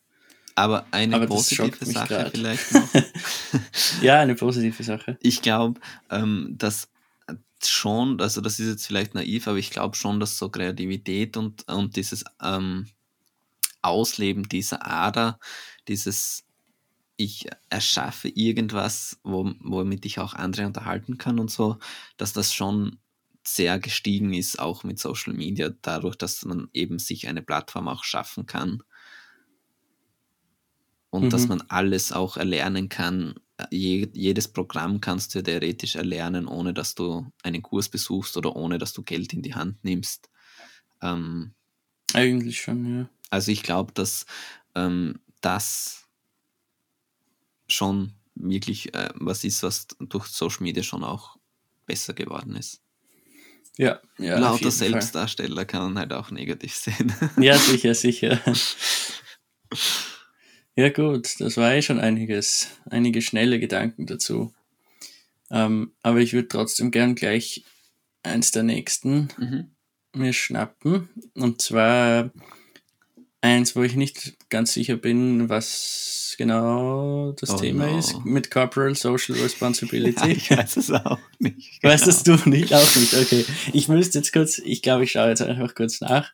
[0.55, 2.89] Aber eine Aber positive Sache vielleicht noch.
[4.01, 5.17] Ja, eine positive Sache.
[5.21, 5.79] ich glaube,
[6.09, 6.89] ähm, dass
[7.67, 11.67] schon, also das ist jetzt vielleicht naiv, aber ich glaube schon, dass so Kreativität und,
[11.69, 12.87] und dieses ähm,
[13.81, 15.39] Ausleben dieser Ader,
[15.87, 16.45] dieses
[17.17, 21.79] ich erschaffe irgendwas, wo, womit ich auch andere unterhalten kann und so,
[22.17, 22.99] dass das schon
[23.45, 28.03] sehr gestiegen ist, auch mit Social Media, dadurch, dass man eben sich eine Plattform auch
[28.05, 28.83] schaffen kann.
[31.11, 31.49] Und dass Mhm.
[31.49, 33.35] man alles auch erlernen kann.
[33.71, 38.77] Je, jedes Programm kannst du theoretisch erlernen, ohne dass du einen Kurs besuchst oder ohne
[38.77, 40.29] dass du Geld in die Hand nimmst.
[41.01, 41.53] Ähm,
[42.13, 43.09] Eigentlich schon, ja.
[43.29, 44.25] also ich glaube, dass
[44.75, 46.07] ähm, das
[47.67, 51.37] schon wirklich äh, was ist, was durch Social Media schon auch
[51.85, 52.81] besser geworden ist.
[53.77, 54.37] Ja, ja.
[54.37, 54.89] Lauter jeden Fall.
[54.89, 57.13] Selbstdarsteller kann man halt auch negativ sehen.
[57.37, 58.39] Ja, sicher, sicher.
[60.79, 64.53] Ja, gut, das war eh schon einiges, einige schnelle Gedanken dazu.
[65.51, 67.65] Ähm, aber ich würde trotzdem gern gleich
[68.23, 69.71] eins der nächsten mhm.
[70.15, 71.09] mir schnappen.
[71.33, 72.31] Und zwar
[73.41, 77.97] eins, wo ich nicht ganz sicher bin, was genau das Oh Thema no.
[77.97, 80.31] ist, mit Corporal Social Responsibility.
[80.31, 81.77] ich weiß es auch nicht.
[81.83, 82.15] Weißt genau.
[82.15, 82.73] das du nicht?
[82.73, 83.45] Auch nicht, okay.
[83.73, 86.31] Ich müsste jetzt kurz, ich glaube, ich schaue jetzt einfach kurz nach.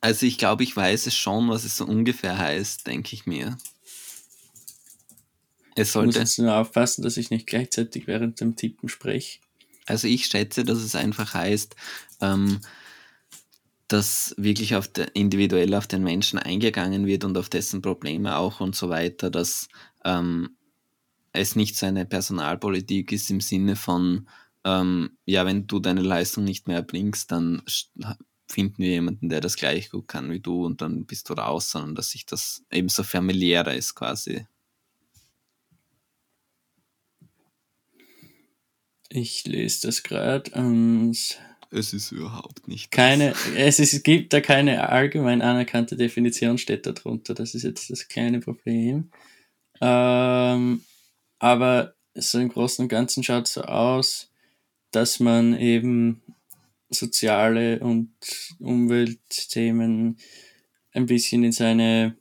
[0.00, 3.58] Also ich glaube, ich weiß es schon, was es so ungefähr heißt, denke ich mir.
[5.74, 9.40] Es Ich muss sollte, jetzt nur aufpassen, dass ich nicht gleichzeitig während dem Tippen spreche.
[9.86, 11.76] also ich schätze, dass es einfach heißt,
[12.20, 12.60] ähm,
[13.88, 18.60] dass wirklich auf der, individuell auf den Menschen eingegangen wird und auf dessen Probleme auch
[18.60, 19.68] und so weiter, dass
[20.04, 20.56] ähm,
[21.32, 24.28] es nicht so eine Personalpolitik ist im Sinne von,
[24.64, 27.62] ähm, ja, wenn du deine Leistung nicht mehr erbringst, dann
[28.48, 31.70] finden wir jemanden, der das gleich gut kann wie du und dann bist du raus,
[31.70, 34.46] sondern dass sich das eben so familiärer ist quasi.
[39.08, 41.16] Ich lese das gerade und
[41.70, 42.90] Es ist überhaupt nicht.
[42.90, 47.34] keine, es, ist, es gibt da keine allgemein anerkannte Definition, steht da drunter.
[47.34, 49.10] Das ist jetzt das kleine Problem.
[49.80, 50.82] Ähm,
[51.38, 54.30] aber so im Großen und Ganzen schaut es so aus,
[54.92, 56.22] dass man eben
[56.90, 58.14] soziale und
[58.60, 60.18] Umweltthemen
[60.92, 62.16] ein bisschen in seine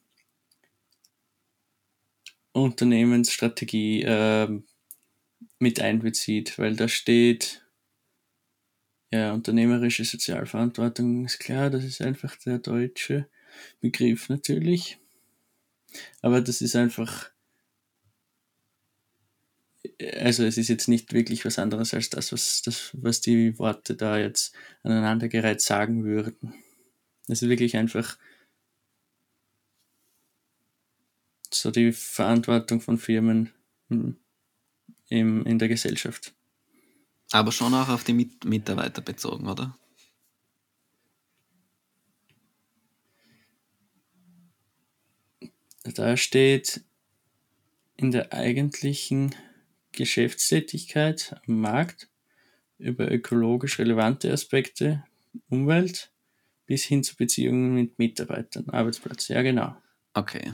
[2.54, 4.65] Unternehmensstrategie ähm,
[5.63, 7.65] mit einbezieht, weil da steht,
[9.12, 13.28] ja, unternehmerische Sozialverantwortung ist klar, das ist einfach der deutsche
[13.82, 14.99] Begriff natürlich.
[16.21, 17.32] Aber das ist einfach,
[20.17, 23.95] also es ist jetzt nicht wirklich was anderes als das, was, das, was die Worte
[23.95, 26.54] da jetzt aneinandergereiht sagen würden.
[27.28, 28.17] Es ist wirklich einfach
[31.52, 33.54] so die Verantwortung von Firmen
[33.89, 34.17] hm,
[35.13, 36.34] im, in der Gesellschaft.
[37.32, 39.78] Aber schon auch auf die Mit Mitarbeiter bezogen, oder?
[45.84, 46.82] Da steht
[47.95, 49.36] in der eigentlichen
[49.91, 52.10] Geschäftstätigkeit am Markt
[52.80, 55.04] über ökologisch relevante Aspekte,
[55.49, 56.12] Umwelt
[56.65, 59.28] bis hin zu Beziehungen mit Mitarbeitern, Arbeitsplatz.
[59.28, 59.76] Ja, genau.
[60.13, 60.54] Okay.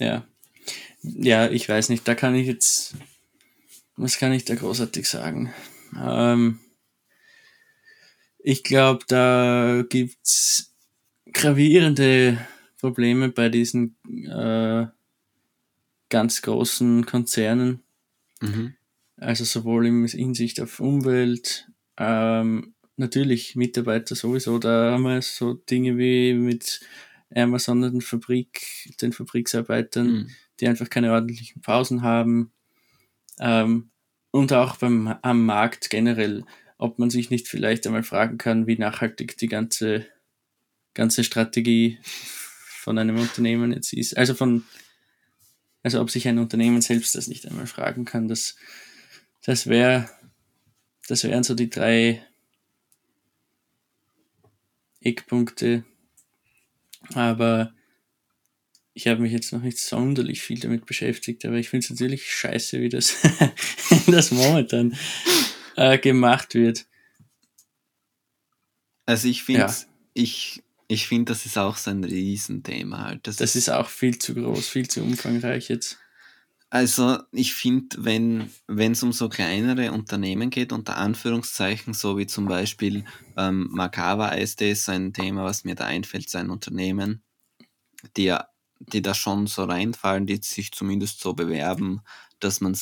[0.00, 0.26] Ja.
[1.02, 2.94] Ja, ich weiß nicht, da kann ich jetzt,
[3.96, 5.52] was kann ich da großartig sagen?
[5.98, 6.60] Ähm,
[8.38, 10.74] ich glaube, da gibt's
[11.32, 12.38] gravierende
[12.78, 13.96] Probleme bei diesen
[14.26, 14.86] äh,
[16.08, 17.82] ganz großen Konzernen,
[18.40, 18.74] Mhm.
[19.16, 21.68] Also sowohl in Hinsicht auf Umwelt,
[21.98, 26.80] ähm, natürlich Mitarbeiter sowieso, da haben wir so Dinge wie mit
[27.34, 30.30] Amazon den Fabrik, den Fabriksarbeitern, Mhm.
[30.60, 32.52] Die einfach keine ordentlichen Pausen haben.
[33.38, 33.90] Ähm,
[34.30, 36.44] und auch beim, am Markt generell,
[36.78, 40.06] ob man sich nicht vielleicht einmal fragen kann, wie nachhaltig die ganze,
[40.94, 44.16] ganze Strategie von einem Unternehmen jetzt ist.
[44.16, 44.64] Also von,
[45.82, 48.56] also ob sich ein Unternehmen selbst das nicht einmal fragen kann, das,
[49.44, 50.08] das wäre,
[51.08, 52.24] das wären so die drei
[55.00, 55.84] Eckpunkte.
[57.14, 57.72] Aber
[58.94, 62.32] ich habe mich jetzt noch nicht sonderlich viel damit beschäftigt, aber ich finde es natürlich
[62.32, 63.16] scheiße, wie das,
[64.06, 64.96] das momentan
[65.76, 66.86] äh, gemacht wird.
[69.06, 69.74] Also ich finde, Ja.
[70.14, 73.26] ich, ich finde, das ist auch so ein Riesenthema halt.
[73.26, 75.98] Das, Das ist auch viel zu groß, viel zu umfangreich jetzt.
[76.72, 78.48] Also ich finde, wenn
[78.92, 83.04] es um so kleinere Unternehmen geht, unter Anführungszeichen, so wie zum Beispiel
[83.36, 87.22] ähm, Makava ISD ist so ein Thema, was mir da einfällt, sein Unternehmen,
[88.16, 88.48] die, ja-
[88.80, 92.00] die da schon so reinfallen, die sich zumindest so bewerben,
[92.40, 92.76] dass man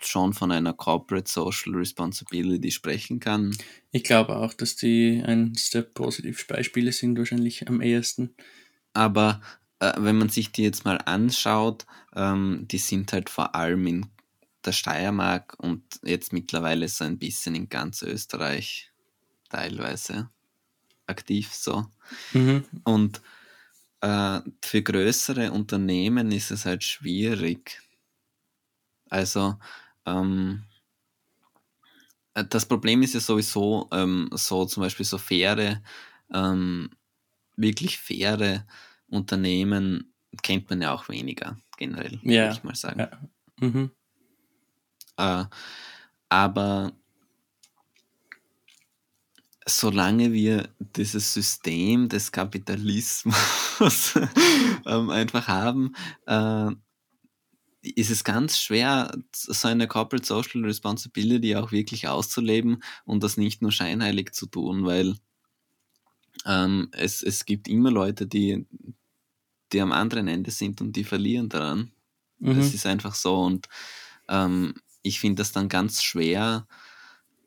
[0.00, 3.56] schon von einer Corporate Social Responsibility sprechen kann.
[3.92, 8.34] Ich glaube auch, dass die eines der Positivbeispiele sind, wahrscheinlich am ehesten.
[8.94, 9.40] Aber
[9.78, 11.86] äh, wenn man sich die jetzt mal anschaut,
[12.16, 14.06] ähm, die sind halt vor allem in
[14.64, 18.90] der Steiermark und jetzt mittlerweile so ein bisschen in ganz Österreich
[19.48, 20.30] teilweise
[21.06, 21.86] aktiv so.
[22.32, 22.64] Mhm.
[22.84, 23.20] Und
[24.02, 27.80] äh, für größere Unternehmen ist es halt schwierig.
[29.08, 29.58] Also
[30.06, 30.64] ähm,
[32.34, 35.82] äh, das Problem ist ja sowieso ähm, so zum Beispiel so faire,
[36.32, 36.90] ähm,
[37.56, 38.66] wirklich faire
[39.08, 40.12] Unternehmen
[40.42, 43.00] kennt man ja auch weniger generell, Ja, würde ich mal sagen.
[43.00, 43.10] ja.
[43.60, 43.90] Mhm.
[45.16, 45.44] Äh,
[46.28, 46.92] aber
[49.66, 54.14] solange wir dieses System des Kapitalismus
[54.86, 55.94] ähm, einfach haben,
[56.26, 56.70] äh,
[57.82, 63.60] ist es ganz schwer, so eine Corporate Social Responsibility auch wirklich auszuleben und das nicht
[63.60, 65.16] nur scheinheilig zu tun, weil
[66.46, 68.66] ähm, es, es gibt immer Leute, die,
[69.72, 71.90] die am anderen Ende sind und die verlieren daran.
[72.38, 72.58] Mhm.
[72.58, 73.68] Es ist einfach so und
[74.28, 76.68] ähm, ich finde das dann ganz schwer.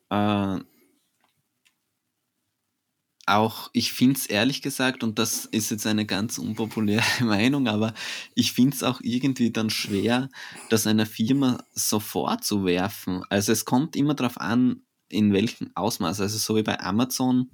[0.10, 0.60] Äh,
[3.26, 7.94] auch, ich finde es ehrlich gesagt, und das ist jetzt eine ganz unpopuläre Meinung, aber
[8.36, 10.30] ich finde es auch irgendwie dann schwer,
[10.70, 13.24] das einer Firma so vorzuwerfen.
[13.30, 16.22] Also es kommt immer darauf an, in welchem Ausmaß.
[16.22, 17.50] Also so wie bei Amazon,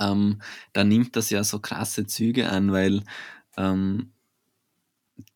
[0.00, 0.40] ähm,
[0.72, 3.02] da nimmt das ja so krasse Züge an, weil
[3.56, 4.12] ähm,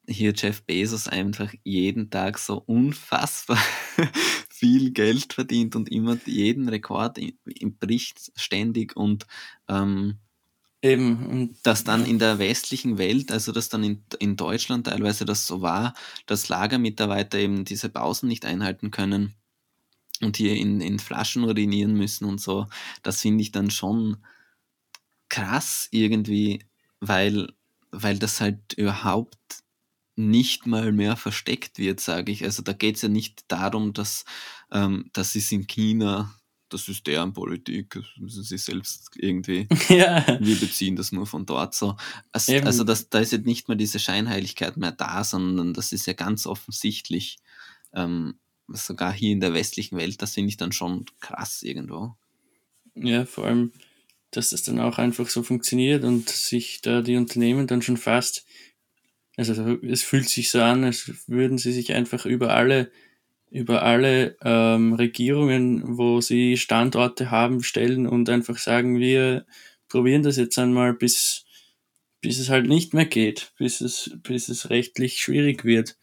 [0.06, 3.58] hier Jeff Bezos einfach jeden Tag so unfassbar
[4.58, 7.18] viel Geld verdient und immer jeden Rekord
[7.80, 9.26] bricht ständig und
[9.68, 10.18] ähm,
[10.80, 15.24] Eben, und dass dann in der westlichen Welt, also dass dann in, in Deutschland teilweise
[15.24, 15.92] das so war,
[16.26, 19.34] dass Lagermitarbeiter eben diese Pausen nicht einhalten können
[20.20, 22.66] und hier in, in Flaschen urinieren müssen und so,
[23.02, 24.18] das finde ich dann schon
[25.28, 26.64] krass irgendwie,
[27.00, 27.52] weil,
[27.90, 29.64] weil das halt überhaupt
[30.18, 32.44] nicht mal mehr versteckt wird, sage ich.
[32.44, 34.24] Also da geht es ja nicht darum, dass
[34.70, 36.34] ähm, das ist in China,
[36.68, 41.46] das ist deren Politik, das müssen sie selbst irgendwie ja, wir beziehen das nur von
[41.46, 41.96] dort so.
[42.32, 46.06] Also, also das, da ist jetzt nicht mehr diese Scheinheiligkeit mehr da, sondern das ist
[46.06, 47.38] ja ganz offensichtlich,
[47.94, 52.16] ähm, sogar hier in der westlichen Welt, das finde ich dann schon krass irgendwo.
[52.94, 53.72] ja, vor allem,
[54.30, 58.44] dass das dann auch einfach so funktioniert und sich da die Unternehmen dann schon fast,
[59.38, 62.90] also es fühlt sich so an, als würden sie sich einfach über alle,
[63.50, 69.46] über alle ähm, Regierungen, wo sie Standorte haben, stellen und einfach sagen, wir
[69.88, 71.46] probieren das jetzt einmal, bis,
[72.20, 75.96] bis es halt nicht mehr geht, bis es, bis es rechtlich schwierig wird.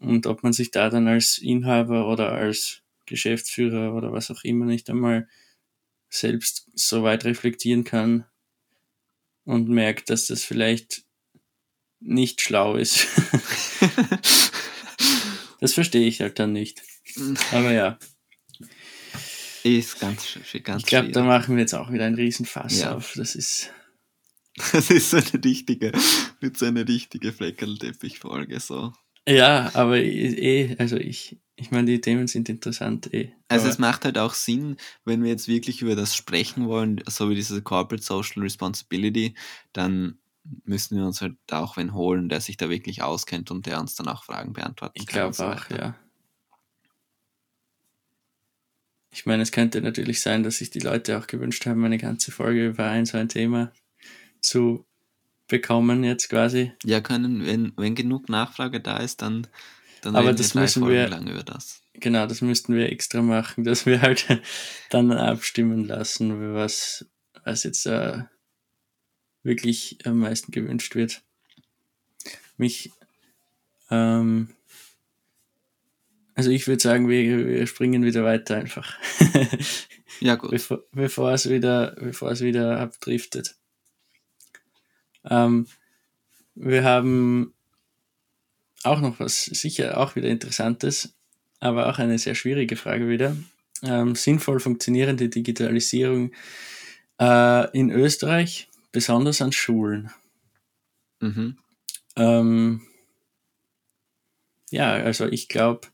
[0.00, 4.66] Und ob man sich da dann als Inhaber oder als Geschäftsführer oder was auch immer
[4.66, 5.28] nicht einmal
[6.10, 8.24] selbst so weit reflektieren kann
[9.44, 11.04] und merkt, dass das vielleicht
[12.00, 13.06] nicht schlau ist.
[15.60, 16.82] das verstehe ich halt dann nicht.
[17.52, 17.98] Aber ja,
[19.64, 22.94] ist ganz, ganz ich glaube, da machen wir jetzt auch wieder einen Riesenfass Ja.
[22.94, 23.12] auf.
[23.16, 23.70] Das ist,
[24.72, 25.92] Das ist so eine richtige,
[26.40, 28.92] wird so eine richtige Fleckerlteppich-Folge so.
[29.28, 33.32] ja, aber eh, also ich, ich meine, die Themen sind interessant eh.
[33.48, 37.02] Also aber, es macht halt auch Sinn, wenn wir jetzt wirklich über das sprechen wollen,
[37.06, 39.34] so wie diese Corporate Social Responsibility,
[39.72, 40.18] dann
[40.64, 43.94] müssen wir uns halt auch wen holen, der sich da wirklich auskennt und der uns
[43.94, 45.26] dann auch Fragen beantworten ich kann.
[45.26, 45.94] und glaube auch, ja.
[49.10, 52.30] ich meine, es könnte natürlich sein, dass sich die Leute auch gewünscht haben, eine ganze
[52.30, 53.72] Folge über ein so ein Thema
[54.40, 54.86] zu
[55.48, 56.72] bekommen jetzt quasi.
[56.84, 59.46] Ja, können, wenn, wenn genug Nachfrage da ist, dann,
[60.02, 61.82] dann Aber reden das drei müssen Folgen wir- lang über das.
[61.94, 64.26] Genau, das müssten wir extra machen, dass wir halt
[64.90, 67.06] dann abstimmen lassen, was,
[67.44, 68.22] was jetzt äh,
[69.42, 71.22] wirklich am meisten gewünscht wird.
[72.56, 72.90] Mich,
[73.90, 74.50] ähm,
[76.34, 78.98] also ich würde sagen, wir, wir springen wieder weiter einfach,
[80.20, 80.50] Ja, gut.
[80.50, 83.54] bevor, bevor es wieder, bevor es wieder abdriftet.
[85.24, 85.66] Ähm,
[86.54, 87.54] wir haben
[88.82, 91.14] auch noch was sicher auch wieder Interessantes,
[91.60, 93.36] aber auch eine sehr schwierige Frage wieder.
[93.82, 96.32] Ähm, sinnvoll funktionierende Digitalisierung
[97.20, 98.68] äh, in Österreich,
[98.98, 100.10] besonders an Schulen.
[101.20, 101.56] Mhm.
[102.16, 102.82] Ähm,
[104.70, 105.86] ja, also ich glaube,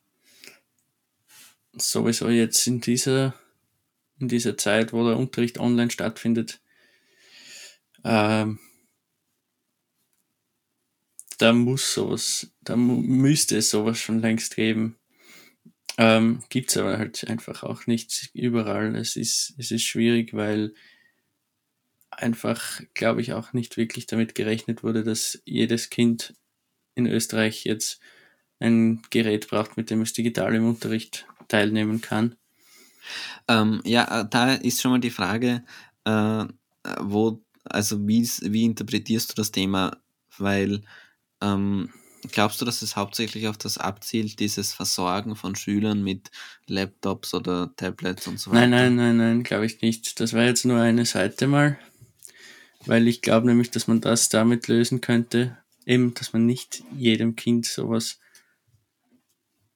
[1.74, 3.34] sowieso jetzt in dieser,
[4.18, 6.62] in dieser Zeit, wo der Unterricht online stattfindet,
[8.04, 8.58] ähm,
[11.36, 14.96] da muss sowas, da müsste es sowas schon längst geben.
[15.98, 18.96] Ähm, Gibt es aber halt einfach auch nicht überall.
[18.96, 20.72] Es ist, es ist schwierig, weil
[22.18, 26.34] einfach, glaube ich, auch nicht wirklich damit gerechnet wurde, dass jedes Kind
[26.94, 28.00] in Österreich jetzt
[28.60, 32.36] ein Gerät braucht, mit dem es digital im Unterricht teilnehmen kann.
[33.48, 35.64] Ähm, ja, äh, da ist schon mal die Frage,
[36.04, 36.44] äh,
[37.00, 39.98] wo, also wie, wie interpretierst du das Thema?
[40.38, 40.82] Weil
[41.42, 41.90] ähm,
[42.32, 46.30] glaubst du, dass es hauptsächlich auf das abzielt, dieses Versorgen von Schülern mit
[46.66, 48.66] Laptops oder Tablets und so weiter?
[48.66, 50.20] Nein, nein, nein, nein, glaube ich nicht.
[50.20, 51.78] Das war jetzt nur eine Seite mal,
[52.86, 57.36] weil ich glaube nämlich, dass man das damit lösen könnte, eben, dass man nicht jedem
[57.36, 58.18] Kind sowas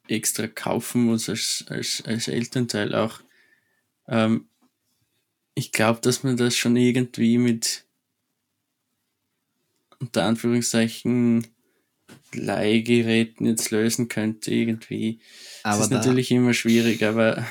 [0.08, 3.20] extra kaufen muss als, als, als Elternteil auch.
[4.06, 4.48] Ähm,
[5.54, 7.84] ich glaube, dass man das schon irgendwie mit
[9.98, 11.46] unter Anführungszeichen
[12.32, 15.20] Leihgeräten jetzt lösen könnte irgendwie.
[15.62, 17.44] Das Aber ist da, natürlich immer schwierig, aber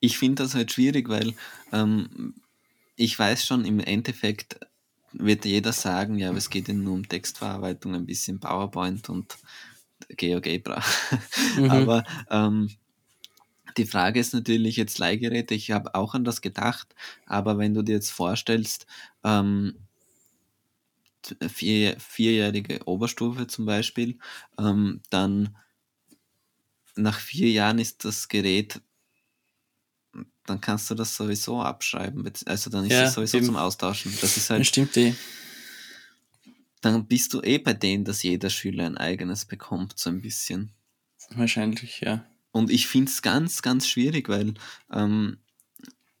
[0.00, 1.34] ich finde das halt schwierig, weil
[1.72, 2.34] ähm,
[2.96, 4.60] ich weiß schon, im Endeffekt
[5.12, 9.36] wird jeder sagen, ja, aber es geht ja nur um Textverarbeitung, ein bisschen PowerPoint und
[10.08, 10.82] GeoGebra.
[11.56, 11.70] Mhm.
[11.70, 12.70] Aber ähm,
[13.76, 15.54] die Frage ist natürlich jetzt Leihgeräte.
[15.54, 16.94] Ich habe auch an das gedacht,
[17.26, 18.86] aber wenn du dir jetzt vorstellst,
[19.24, 19.76] ähm,
[21.48, 24.18] vier, vierjährige Oberstufe zum Beispiel,
[24.58, 25.56] ähm, dann
[26.96, 28.82] nach vier Jahren ist das Gerät,
[30.46, 32.30] dann kannst du das sowieso abschreiben.
[32.46, 33.46] Also dann ist Ja, es sowieso eben.
[33.46, 34.12] zum Austauschen.
[34.20, 35.14] Das ist das halt, stimmt eh.
[36.80, 40.72] dann bist du eh bei denen, dass jeder Schüler ein eigenes bekommt, so ein bisschen.
[41.30, 42.24] Wahrscheinlich, ja.
[42.50, 44.54] Und ich finde es ganz, ganz schwierig, weil
[44.92, 45.38] ähm,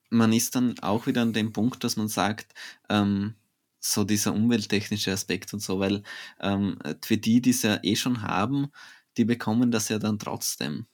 [0.08, 2.54] man ist dann auch wieder an dem Punkt, dass man sagt,
[2.88, 3.34] ähm,
[3.80, 6.02] so dieser umwelttechnische Aspekt und so, weil
[6.40, 8.70] ähm, für die, die es ja eh schon haben,
[9.16, 10.86] die bekommen das ja dann trotzdem.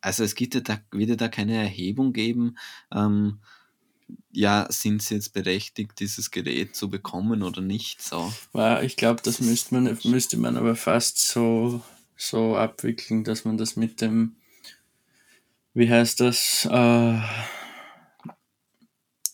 [0.00, 2.56] Also es gibt ja da, wird ja da keine Erhebung geben,
[2.92, 3.40] ähm,
[4.32, 8.32] ja, sind sie jetzt berechtigt, dieses Gerät zu bekommen oder nicht, so.
[8.82, 11.82] Ich glaube, das müsste man, müsste man aber fast so,
[12.16, 14.36] so abwickeln, dass man das mit dem,
[15.74, 17.20] wie heißt das, äh,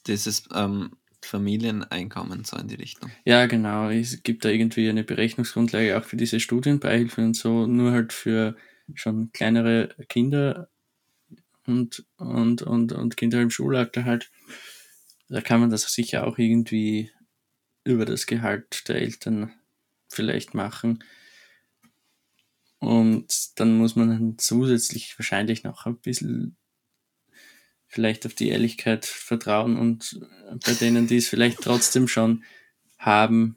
[0.07, 0.93] Dieses ähm,
[1.23, 3.11] Familieneinkommen, so in die Richtung.
[3.25, 7.93] ja genau, es gibt da irgendwie eine Berechnungsgrundlage auch für diese Studienbeihilfen und so, nur
[7.93, 8.57] halt für
[8.95, 10.69] schon kleinere Kinder
[11.67, 14.31] und, und, und, und Kinder im Schulalter halt.
[15.29, 17.11] Da kann man das sicher auch irgendwie
[17.85, 19.53] über das Gehalt der Eltern
[20.09, 21.03] vielleicht machen.
[22.79, 26.57] Und dann muss man zusätzlich wahrscheinlich noch ein bisschen
[27.89, 30.21] vielleicht auf die Ehrlichkeit vertrauen und
[30.65, 32.45] bei denen, die es vielleicht trotzdem schon
[32.99, 33.57] haben,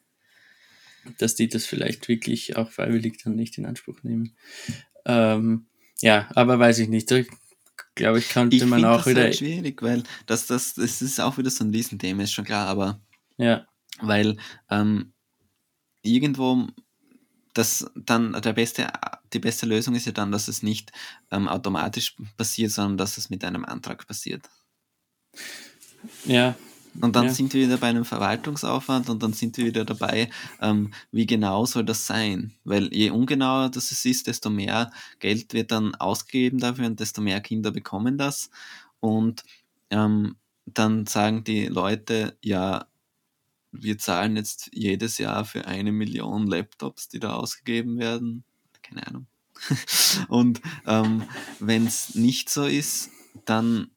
[1.18, 4.36] dass die das vielleicht wirklich auch freiwillig dann nicht in Anspruch nehmen.
[5.10, 5.66] Ähm,
[6.02, 7.10] ja, aber weiß ich nicht.
[7.12, 7.22] Da
[7.96, 9.22] glaube ich, könnte Ich man auch das wieder.
[9.24, 12.68] halt schwierig, weil das, das, das ist auch wieder so ein Riesenthema, ist schon klar,
[12.68, 13.02] aber
[13.38, 13.66] Ja,
[14.02, 14.38] weil
[14.70, 15.14] ähm,
[16.02, 16.68] irgendwo
[17.54, 18.88] das dann der beste,
[19.34, 20.92] die beste Lösung ist ja dann, dass es nicht
[21.32, 24.48] ähm, automatisch passiert, sondern dass es mit einem Antrag passiert.
[26.26, 26.56] ja,
[27.02, 27.34] Und dann Ja.
[27.34, 30.30] sind wir wieder bei einem Verwaltungsaufwand und dann sind wir wieder dabei,
[30.62, 32.54] ähm, wie genau soll das sein?
[32.64, 37.22] Weil je ungenauer das es ist, desto mehr Geld wird dann ausgegeben dafür und desto
[37.22, 38.50] mehr Kinder bekommen das.
[39.00, 39.44] Und
[39.92, 40.36] ähm,
[40.66, 42.86] dann sagen die Leute, ja,
[43.72, 48.44] wir zahlen jetzt jedes Jahr für eine Million Laptops, die da ausgegeben werden.
[48.82, 49.28] Keine Ahnung.
[50.30, 51.24] und ähm,
[51.60, 53.10] wenn es nicht so ist,
[53.46, 53.92] dann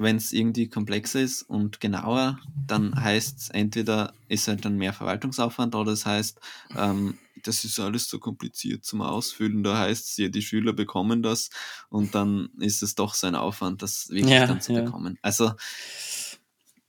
[0.00, 4.92] wenn es irgendwie komplexer ist und genauer, dann heißt es entweder ist halt dann mehr
[4.92, 6.40] Verwaltungsaufwand oder es das heißt,
[6.76, 9.62] ähm, das ist alles so kompliziert zum Ausfüllen.
[9.62, 11.50] Da heißt es ja, die Schüler bekommen das
[11.88, 14.82] und dann ist es doch so ein Aufwand, das wirklich Ja, dann zu ja.
[14.82, 15.18] bekommen.
[15.22, 15.52] Also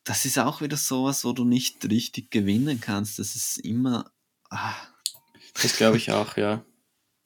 [0.03, 3.19] das ist auch wieder sowas, wo du nicht richtig gewinnen kannst.
[3.19, 4.11] Das ist immer
[4.49, 4.73] ah,
[5.53, 6.63] Das glaube ich auch, ja.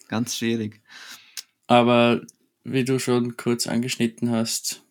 [0.08, 0.82] ganz schwierig.
[1.68, 2.22] Aber
[2.64, 4.83] wie du schon kurz angeschnitten hast,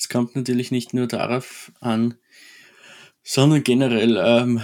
[0.00, 2.14] es kommt natürlich nicht nur darauf an,
[3.22, 4.62] sondern generell, ähm,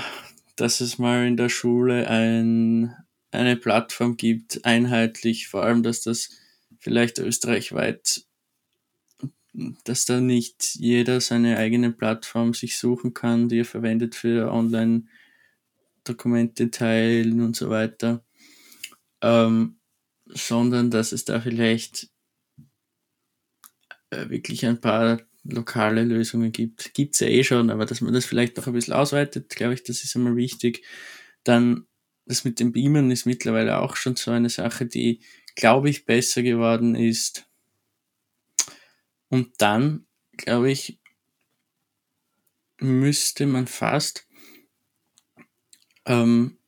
[0.57, 2.97] dass es mal in der Schule ein,
[3.33, 6.31] eine Plattform gibt, einheitlich, vor allem, dass das
[6.79, 8.25] vielleicht österreichweit,
[9.85, 16.71] dass da nicht jeder seine eigene Plattform sich suchen kann, die er verwendet für Online-Dokumente
[16.71, 18.25] teilen und so weiter,
[19.21, 19.77] ähm,
[20.25, 22.09] sondern dass es da vielleicht
[24.17, 26.95] äh, wirklich ein paar lokale Lösungen gibt.
[26.95, 29.85] Gibt's ja eh schon, aber dass man das vielleicht noch ein bisschen ausweitet, glaube ich,
[29.85, 30.85] das ist einmal wichtig.
[31.45, 31.87] Dann
[32.27, 35.21] das mit dem Beamen ist mittlerweile auch schon so eine Sache, die,
[35.55, 37.49] glaube ich, besser geworden ist.
[39.29, 40.99] Und dann, glaube ich,
[42.81, 44.27] müsste man fast
[46.05, 46.59] ähm,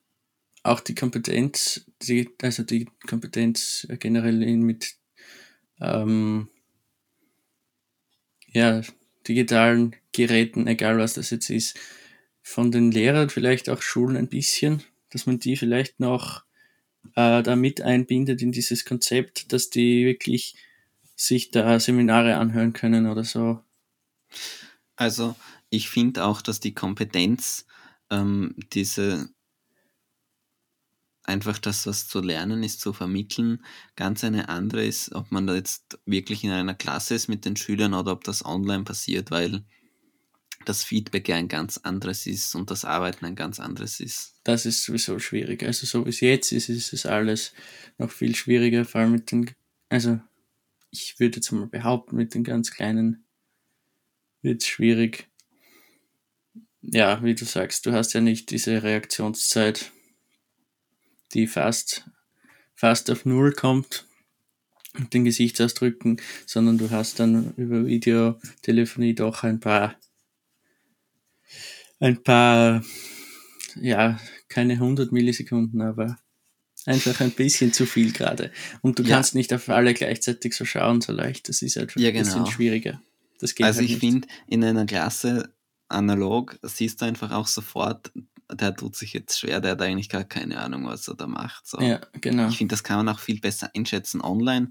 [0.63, 4.97] auch die Kompetenz, die, also die Kompetenz generell in mit
[5.81, 6.49] ähm,
[8.53, 8.83] ja,
[9.27, 11.79] digitalen Geräten, egal was das jetzt ist,
[12.43, 16.45] von den Lehrern, vielleicht auch Schulen ein bisschen, dass man die vielleicht noch
[17.15, 20.57] äh, da mit einbindet in dieses Konzept, dass die wirklich
[21.15, 23.61] sich da Seminare anhören können oder so.
[24.97, 25.35] Also
[25.71, 27.67] ich finde auch, dass die Kompetenz,
[28.11, 29.29] ähm, diese
[31.29, 33.65] einfach das, was zu lernen ist, zu vermitteln,
[33.97, 37.57] ganz eine andere ist, ob man da jetzt wirklich in einer Klasse ist mit den
[37.57, 39.65] Schülern oder ob das online passiert, weil
[40.65, 44.35] das Feedback ja ein ganz anderes ist und das Arbeiten ein ganz anderes ist.
[44.45, 45.63] Das ist sowieso schwierig.
[45.63, 47.53] Also so wie es jetzt ist, ist es alles
[47.97, 49.51] noch viel schwieriger, vor allem mit den,
[49.89, 50.21] also
[50.91, 53.25] ich würde jetzt mal behaupten, mit den ganz Kleinen
[54.43, 55.29] wird es schwierig.
[56.81, 59.93] Ja, wie du sagst, du hast ja nicht diese Reaktionszeit,
[61.35, 62.09] die fast,
[62.75, 64.07] fast auf Null kommt
[64.99, 69.95] mit den Gesichtsausdrücken, sondern du hast dann über Videotelefonie doch ein paar,
[72.01, 72.83] ein paar,
[73.77, 74.19] ja,
[74.49, 76.19] keine 100 Millisekunden, aber
[76.87, 78.51] einfach ein bisschen zu viel gerade.
[78.83, 79.17] Und du Ja.
[79.17, 81.49] kannst nicht auf alle gleichzeitig so schauen, so leicht.
[81.49, 82.51] Das ist einfach Ja, ein bisschen genau.
[82.51, 83.03] schwieriger.
[83.41, 85.53] Das geht Also halt ich finde, in einer Klasse
[85.89, 88.11] analog siehst du einfach auch sofort,
[88.53, 91.67] der tut sich jetzt schwer, der hat eigentlich gar keine Ahnung, was er da macht.
[91.67, 91.81] So.
[91.81, 92.49] Ja, genau.
[92.49, 94.71] Ich finde, das kann man auch viel besser einschätzen online.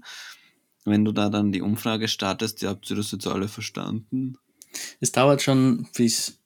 [0.84, 4.38] Wenn du da dann die Umfrage startest, ja, habt ihr das jetzt alle verstanden?
[5.00, 6.40] Es dauert schon, bis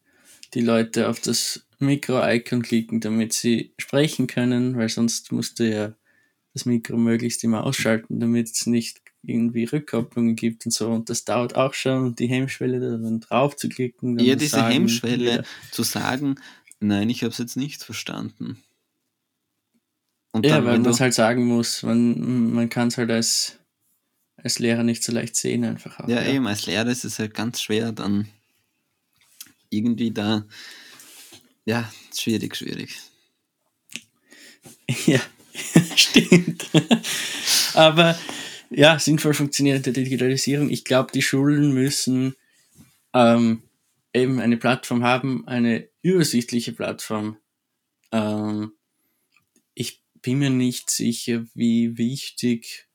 [0.55, 5.95] die Leute auf das Mikro-Icon klicken, damit sie sprechen können, weil sonst musst du ja
[6.55, 10.91] das Mikro möglichst immer ausschalten, damit es nicht irgendwie Rückkopplungen gibt und so.
[10.91, 14.18] Und das dauert auch schon, die Hemmschwelle da dann drauf zu klicken.
[14.18, 15.45] Ja, diese Sagen, Hemmschwelle wieder.
[15.70, 16.37] zu sagen,
[16.83, 18.62] nein, ich habe es jetzt nicht verstanden.
[20.33, 21.83] Und Ja, dann, weil man es halt sagen muss.
[21.83, 23.59] Man, man kann es halt als,
[24.37, 26.09] als Lehrer nicht so leicht sehen einfach auch.
[26.09, 28.28] ja, eben, als Lehrer ist es halt ganz schwer, dann
[29.70, 30.45] irgendwie da,
[31.64, 32.97] ja, schwierig, schwierig.
[35.07, 35.20] Ja,
[35.97, 36.68] stimmt.
[37.74, 38.18] Aber
[38.68, 40.68] ja, sinnvoll funktionierende Digitalisierung.
[40.70, 42.35] Ich glaube, die Schulen müssen
[43.14, 43.62] ähm,
[44.12, 47.38] eben eine Plattform haben, eine übersichtliche Plattform.
[48.11, 48.72] Ähm,
[49.74, 52.88] ich bin mir nicht sicher, wie wichtig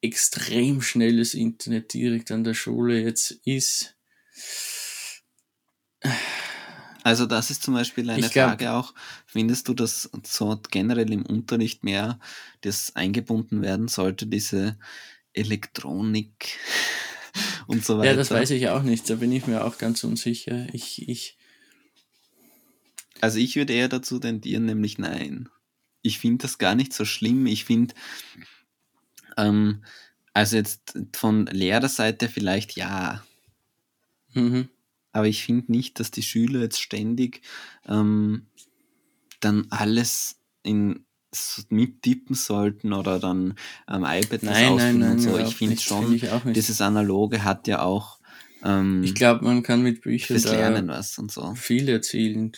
[0.00, 3.96] extrem schnelles Internet direkt an der Schule jetzt ist.
[7.02, 8.92] Also das ist zum Beispiel eine glaub- Frage auch,
[9.26, 12.18] findest du, dass so generell im Unterricht mehr
[12.62, 14.76] das eingebunden werden sollte, diese
[15.32, 16.58] Elektronik
[17.68, 18.10] und so weiter?
[18.10, 19.08] Ja, das weiß ich auch nicht.
[19.08, 20.66] Da bin ich mir auch ganz unsicher.
[20.72, 21.36] Ich, ich,
[23.20, 25.48] Also ich würde eher dazu tendieren, nämlich nein.
[26.02, 27.46] Ich finde das gar nicht so schlimm.
[27.46, 27.94] Ich finde,
[29.36, 29.82] ähm,
[30.32, 33.24] also jetzt von Lehrerseite vielleicht ja,
[34.34, 34.68] mhm.
[35.12, 37.40] aber ich finde nicht, dass die Schüler jetzt ständig
[37.86, 38.46] ähm,
[39.40, 41.06] dann alles in
[41.68, 43.54] mittippen sollten oder dann
[43.86, 45.38] am iPad Nein, nein, ausfüllen nein, und so.
[45.38, 48.20] Ich finde schon, Finde ich dieses Analoge hat ja auch
[48.62, 51.54] ähm, Ich glaube, man kann mit Büchern fürs Lernen was und so.
[51.54, 52.52] viel erzielen,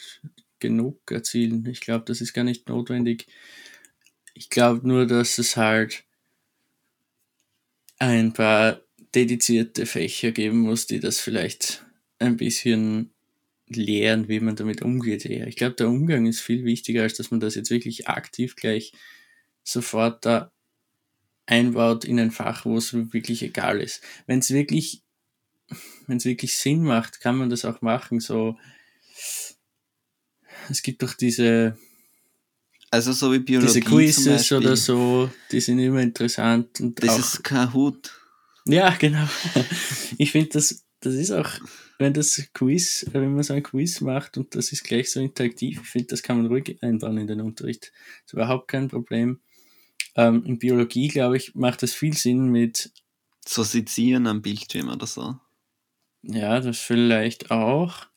[0.60, 1.66] genug erzielen.
[1.66, 3.26] Ich glaube, das ist gar nicht notwendig.
[4.34, 6.04] Ich glaube nur, dass es halt
[7.98, 8.80] ein paar
[9.14, 11.84] dedizierte Fächer geben muss, die das vielleicht
[12.18, 13.12] ein bisschen
[13.66, 15.24] lehren, wie man damit umgeht.
[15.26, 15.46] Eher.
[15.46, 18.92] Ich glaube, der Umgang ist viel wichtiger, als dass man das jetzt wirklich aktiv gleich
[19.62, 20.52] sofort da
[21.46, 24.02] einbaut in ein Fach, wo es wirklich egal ist.
[24.26, 25.02] Wenn es wirklich,
[26.06, 28.20] wenn es wirklich Sinn macht, kann man das auch machen.
[28.20, 28.58] So,
[30.70, 31.76] es gibt doch diese,
[32.90, 36.80] also so wie Biologie diese Quizzes oder so, die sind immer interessant.
[36.80, 38.12] Und das auch, ist Kahoot.
[38.64, 39.26] Ja, genau.
[40.18, 41.50] Ich finde, das, das ist auch,
[41.98, 45.80] wenn das Quiz, wenn man so ein Quiz macht und das ist gleich so interaktiv,
[45.82, 47.92] ich finde, das kann man ruhig einbauen in den Unterricht.
[47.92, 49.40] Das ist überhaupt kein Problem.
[50.16, 52.90] Ähm, in Biologie, glaube ich, macht das viel Sinn mit.
[53.46, 55.36] So Sezieren am Bildschirm oder so.
[56.22, 58.07] Ja, das vielleicht auch.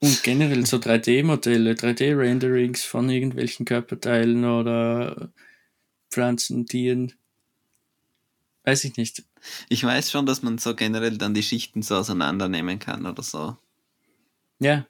[0.00, 5.32] Und generell so 3D-Modelle, 3D-Renderings von irgendwelchen Körperteilen oder
[6.10, 7.14] Pflanzen, Tieren.
[8.64, 9.24] Weiß ich nicht.
[9.68, 13.56] Ich weiß schon, dass man so generell dann die Schichten so auseinandernehmen kann oder so.
[14.58, 14.86] Ja,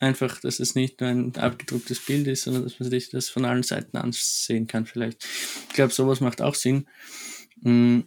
[0.00, 3.44] einfach, dass es nicht nur ein abgedrucktes Bild ist, sondern dass man sich das von
[3.44, 5.24] allen Seiten ansehen kann vielleicht.
[5.68, 6.88] Ich glaube, sowas macht auch Sinn.
[7.60, 8.06] Mhm.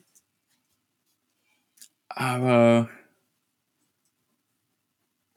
[2.10, 2.90] Aber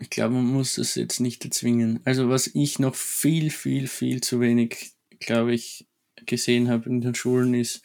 [0.00, 2.00] ich glaube, man muss es jetzt nicht erzwingen.
[2.04, 5.86] Also was ich noch viel, viel, viel zu wenig, glaube ich,
[6.26, 7.82] gesehen habe in den Schulen ist,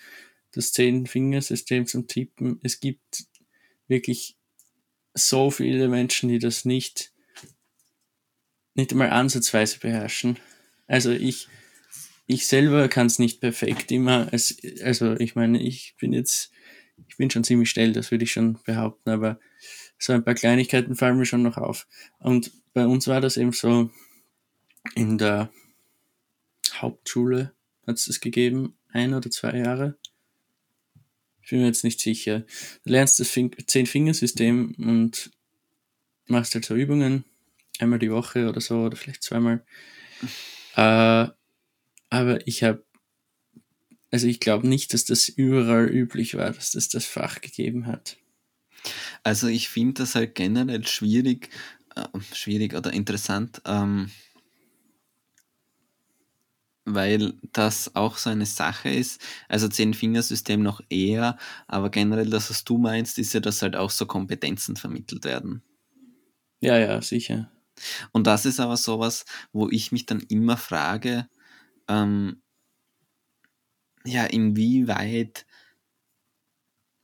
[0.53, 2.59] das Zehn-Fingersystem zum Tippen.
[2.63, 3.25] Es gibt
[3.87, 4.37] wirklich
[5.13, 7.11] so viele Menschen, die das nicht,
[8.73, 10.37] nicht einmal ansatzweise beherrschen.
[10.87, 11.49] Also ich,
[12.27, 14.31] ich selber kann es nicht perfekt immer.
[14.31, 16.51] Also ich meine, ich bin jetzt,
[17.09, 19.37] ich bin schon ziemlich schnell, das würde ich schon behaupten, aber
[19.97, 21.87] so ein paar Kleinigkeiten fallen mir schon noch auf.
[22.19, 23.89] Und bei uns war das eben so,
[24.95, 25.51] in der
[26.73, 27.53] Hauptschule
[27.87, 29.97] hat es das gegeben, ein oder zwei Jahre.
[31.41, 32.39] Ich bin mir jetzt nicht sicher.
[32.83, 35.31] Du lernst das Zehn-Fingersystem und
[36.25, 37.23] machst halt so Übungen,
[37.79, 39.63] einmal die Woche oder so, oder vielleicht zweimal.
[40.75, 41.27] Äh,
[42.09, 42.83] aber ich habe,
[44.11, 48.17] also ich glaube nicht, dass das überall üblich war, dass das das Fach gegeben hat.
[49.23, 51.49] Also ich finde das halt generell schwierig,
[51.95, 54.11] äh, schwierig oder interessant, ähm,
[56.85, 59.19] weil das auch so eine Sache ist.
[59.49, 63.89] Also Zehn-Fingersystem noch eher, aber generell das, was du meinst, ist ja, dass halt auch
[63.89, 65.63] so Kompetenzen vermittelt werden.
[66.61, 67.51] Ja, ja, sicher.
[68.11, 71.27] Und das ist aber sowas, wo ich mich dann immer frage,
[71.87, 72.41] ähm,
[74.05, 75.45] ja, inwieweit,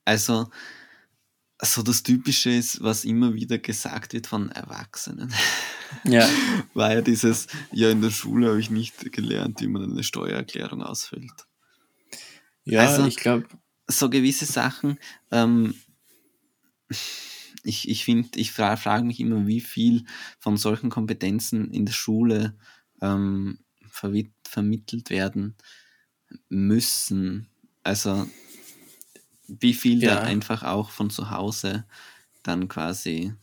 [0.05, 0.49] also
[1.62, 5.34] so das Typische ist, was immer wieder gesagt wird von Erwachsenen.
[6.03, 6.28] Ja.
[6.74, 10.82] War ja dieses, ja, in der Schule habe ich nicht gelernt, wie man eine Steuererklärung
[10.82, 11.45] ausfüllt.
[12.64, 13.47] Ja, also, ich glaube.
[13.88, 14.97] So gewisse Sachen,
[15.32, 15.76] ähm,
[17.64, 20.05] ich, ich finde, ich fra frage mich immer, wie viel
[20.39, 22.57] von solchen Kompetenzen in der Schule
[23.01, 23.59] ähm,
[23.89, 25.55] vermittelt werden
[26.49, 27.49] müssen.
[27.84, 28.28] Also
[29.60, 30.16] wie viel ja.
[30.16, 31.86] da einfach auch von zu Hause
[32.43, 33.34] dann quasi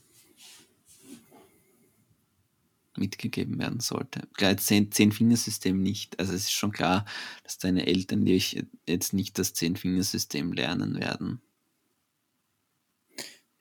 [2.97, 4.27] mitgegeben werden sollte.
[4.35, 6.19] Klar, Zehn-Fingersystem nicht.
[6.19, 7.05] Also es ist schon klar,
[7.45, 11.41] dass deine Eltern dich jetzt nicht das Zehn-Fingersystem lernen werden.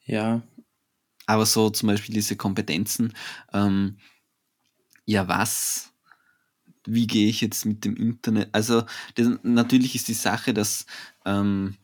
[0.06, 0.42] Ja.
[1.28, 3.14] Aber so zum Beispiel diese Kompetenzen,
[3.54, 3.98] ähm,
[5.06, 5.92] ja was,
[6.86, 8.50] wie gehe ich jetzt mit dem Internet?
[8.54, 8.86] Also
[9.16, 10.86] das, natürlich ist die Sache, dass
[11.26, 11.76] ähm,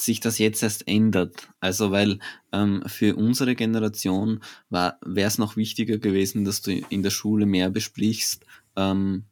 [0.00, 1.48] sich das jetzt erst ändert.
[1.60, 2.18] Also weil
[2.52, 4.40] ähm, für unsere Generation
[4.70, 8.44] wäre es noch wichtiger gewesen, dass du in der Schule mehr besprichst,
[8.76, 9.24] ähm,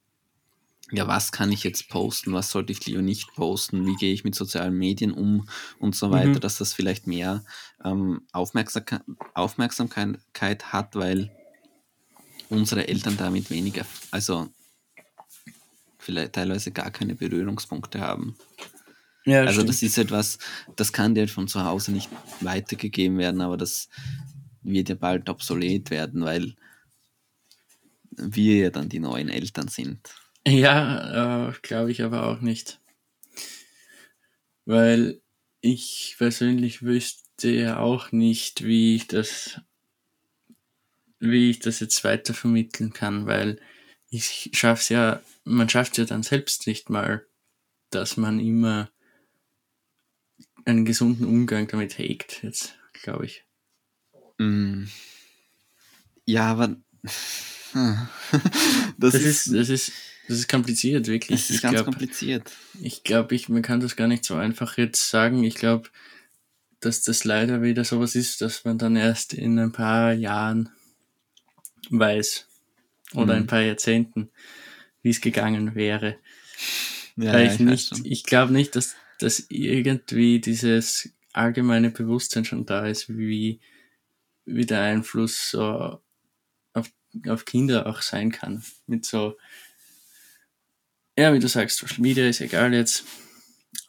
[0.93, 4.23] ja, was kann ich jetzt posten, was sollte ich lieber nicht posten, wie gehe ich
[4.23, 5.49] mit sozialen Medien um
[5.81, 6.41] und so weiter, mhm.
[6.41, 7.45] dass das vielleicht mehr
[7.85, 9.03] ähm, Aufmerksamkeit,
[9.35, 11.33] Aufmerksamkeit hat, weil
[12.49, 14.49] unsere Eltern damit weniger, also
[15.99, 18.37] vielleicht teilweise gar keine Berührungspunkte haben.
[19.27, 19.69] Ja, also stimmt.
[19.69, 20.39] das ist etwas,
[20.77, 22.09] das kann dir von zu Hause nicht
[22.41, 23.89] weitergegeben werden, aber das
[24.63, 26.55] wird ja bald obsolet werden, weil
[28.13, 30.15] wir ja dann die neuen Eltern sind.
[30.47, 32.81] Ja, äh, glaube ich aber auch nicht.
[34.65, 35.21] Weil
[35.61, 39.61] ich persönlich wüsste ja auch nicht, wie ich das,
[41.19, 43.61] wie ich das jetzt weiter vermitteln kann, weil
[44.09, 47.27] ich schaff's ja, man schafft ja dann selbst nicht mal,
[47.91, 48.89] dass man immer
[50.67, 53.45] einen gesunden Umgang damit hegt, jetzt, glaube ich.
[54.39, 54.85] Mm.
[56.27, 56.77] Ja, aber
[57.73, 59.93] das, das, ist, das ist
[60.29, 61.41] das ist kompliziert, wirklich.
[61.41, 62.51] Das ist ich ganz glaub, kompliziert.
[62.83, 65.45] Ich glaube, ich, man kann das gar nicht so einfach jetzt sagen.
[65.45, 65.89] Ich glaube,
[66.81, 70.69] dass das leider wieder sowas ist, dass man dann erst in ein paar Jahren
[71.91, 72.49] weiß
[73.15, 73.43] oder Mhm.
[73.43, 74.31] ein paar Jahrzehnten,
[75.03, 76.17] wie es gegangen wäre.
[77.17, 82.67] Ja, Weil ich ich nicht, ich glaube nicht, dass, dass irgendwie dieses allgemeine Bewusstsein schon
[82.67, 83.61] da ist, wie,
[84.45, 86.01] wie der Einfluss so
[86.73, 86.91] auf,
[87.29, 88.63] auf Kinder auch sein kann.
[88.87, 89.37] Mit so,
[91.19, 93.05] ja, wie du sagst, Social Media ist egal jetzt.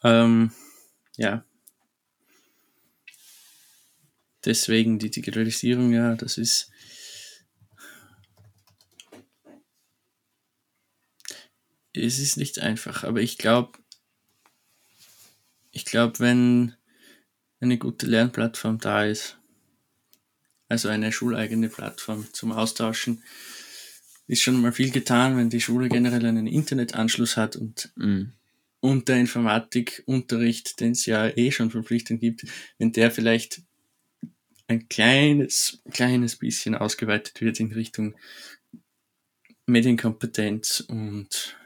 [0.02, 0.52] Ähm,
[1.16, 1.44] ja.
[4.44, 6.70] Deswegen die Digitalisierung, ja, das ist.
[11.92, 13.78] Es ist nicht einfach, aber ich glaube,
[15.78, 16.74] ich glaube, wenn
[17.60, 19.38] eine gute Lernplattform da ist,
[20.68, 23.22] also eine schuleigene Plattform zum Austauschen,
[24.26, 28.32] ist schon mal viel getan, wenn die Schule generell einen Internetanschluss hat und Mhm.
[28.80, 32.44] und der Informatikunterricht, den es ja eh schon verpflichtend gibt,
[32.78, 33.62] wenn der vielleicht
[34.66, 38.16] ein kleines, kleines bisschen ausgeweitet wird in Richtung
[39.66, 41.56] Medienkompetenz und und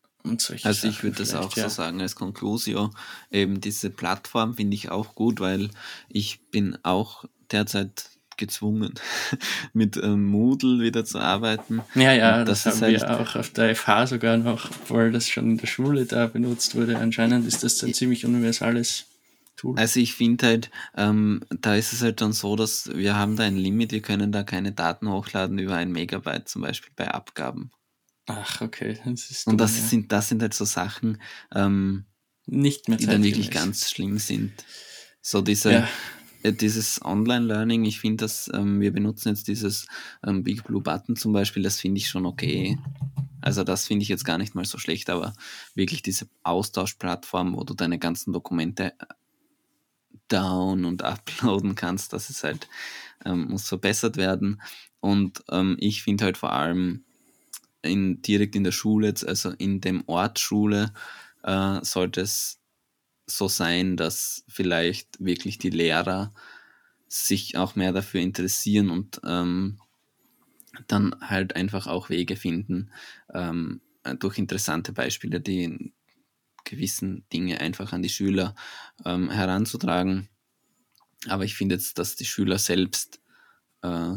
[0.00, 0.13] solche
[0.62, 1.64] Also ich würde das auch ja.
[1.64, 2.90] so sagen als Conclusio.
[3.30, 5.70] Eben diese Plattform finde ich auch gut, weil
[6.08, 8.94] ich bin auch derzeit gezwungen,
[9.72, 11.82] mit ähm, Moodle wieder zu arbeiten.
[11.94, 15.12] Ja, ja, Und das, das ist haben wir auch auf der FH sogar noch, obwohl
[15.12, 16.98] das schon in der Schule da benutzt wurde.
[16.98, 19.06] Anscheinend ist das ein ziemlich universales
[19.56, 19.78] Tool.
[19.78, 23.44] Also ich finde halt, ähm, da ist es halt dann so, dass wir haben da
[23.44, 27.70] ein Limit, wir können da keine Daten hochladen über ein Megabyte zum Beispiel bei Abgaben.
[28.26, 29.84] Ach, okay, das ist Und das ja.
[29.84, 31.20] sind, das sind halt so Sachen,
[31.54, 32.04] ähm,
[32.46, 34.52] nicht mehr die dann wirklich ganz schlimm sind.
[35.20, 35.88] So diese, Ja.
[36.42, 39.86] äh, dieses Online-Learning, ich finde das, ähm, wir benutzen jetzt dieses
[40.26, 42.78] ähm, Big Blue Button zum Beispiel, das finde ich schon okay.
[43.40, 45.34] Also das finde ich jetzt gar nicht mal so schlecht, aber
[45.74, 49.06] wirklich diese Austauschplattform, wo du deine ganzen Dokumente äh,
[50.28, 52.68] down und uploaden kannst, das ist halt,
[53.26, 54.62] ähm, muss verbessert werden.
[55.00, 57.04] Und ähm, ich finde halt vor allem
[57.84, 60.92] in, direkt in der Schule, also in dem Ort Schule,
[61.42, 62.60] äh, sollte es
[63.26, 66.32] so sein, dass vielleicht wirklich die Lehrer
[67.08, 69.78] sich auch mehr dafür interessieren und ähm,
[70.88, 72.90] dann halt einfach auch Wege finden,
[73.32, 73.80] ähm,
[74.18, 75.92] durch interessante Beispiele die
[76.64, 78.54] gewissen Dinge einfach an die Schüler
[79.04, 80.28] ähm, heranzutragen.
[81.28, 83.20] Aber ich finde jetzt, dass die Schüler selbst
[83.82, 84.16] äh,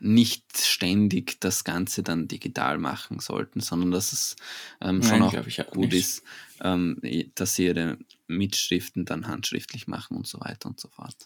[0.00, 4.36] nicht ständig das Ganze dann digital machen sollten, sondern dass es
[4.80, 5.94] ähm, schon Nein, auch auch gut nicht.
[5.94, 6.22] ist,
[6.60, 7.00] ähm,
[7.34, 11.16] dass sie ihre Mitschriften dann handschriftlich machen und so weiter und so fort.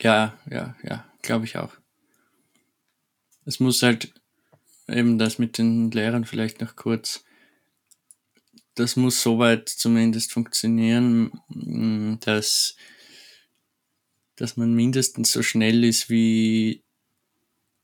[0.00, 1.72] Ja, ja, ja, glaube ich auch.
[3.44, 4.12] Es muss halt
[4.88, 7.24] eben das mit den Lehrern vielleicht noch kurz.
[8.74, 12.76] Das muss soweit zumindest funktionieren, mh, dass,
[14.36, 16.84] dass man mindestens so schnell ist wie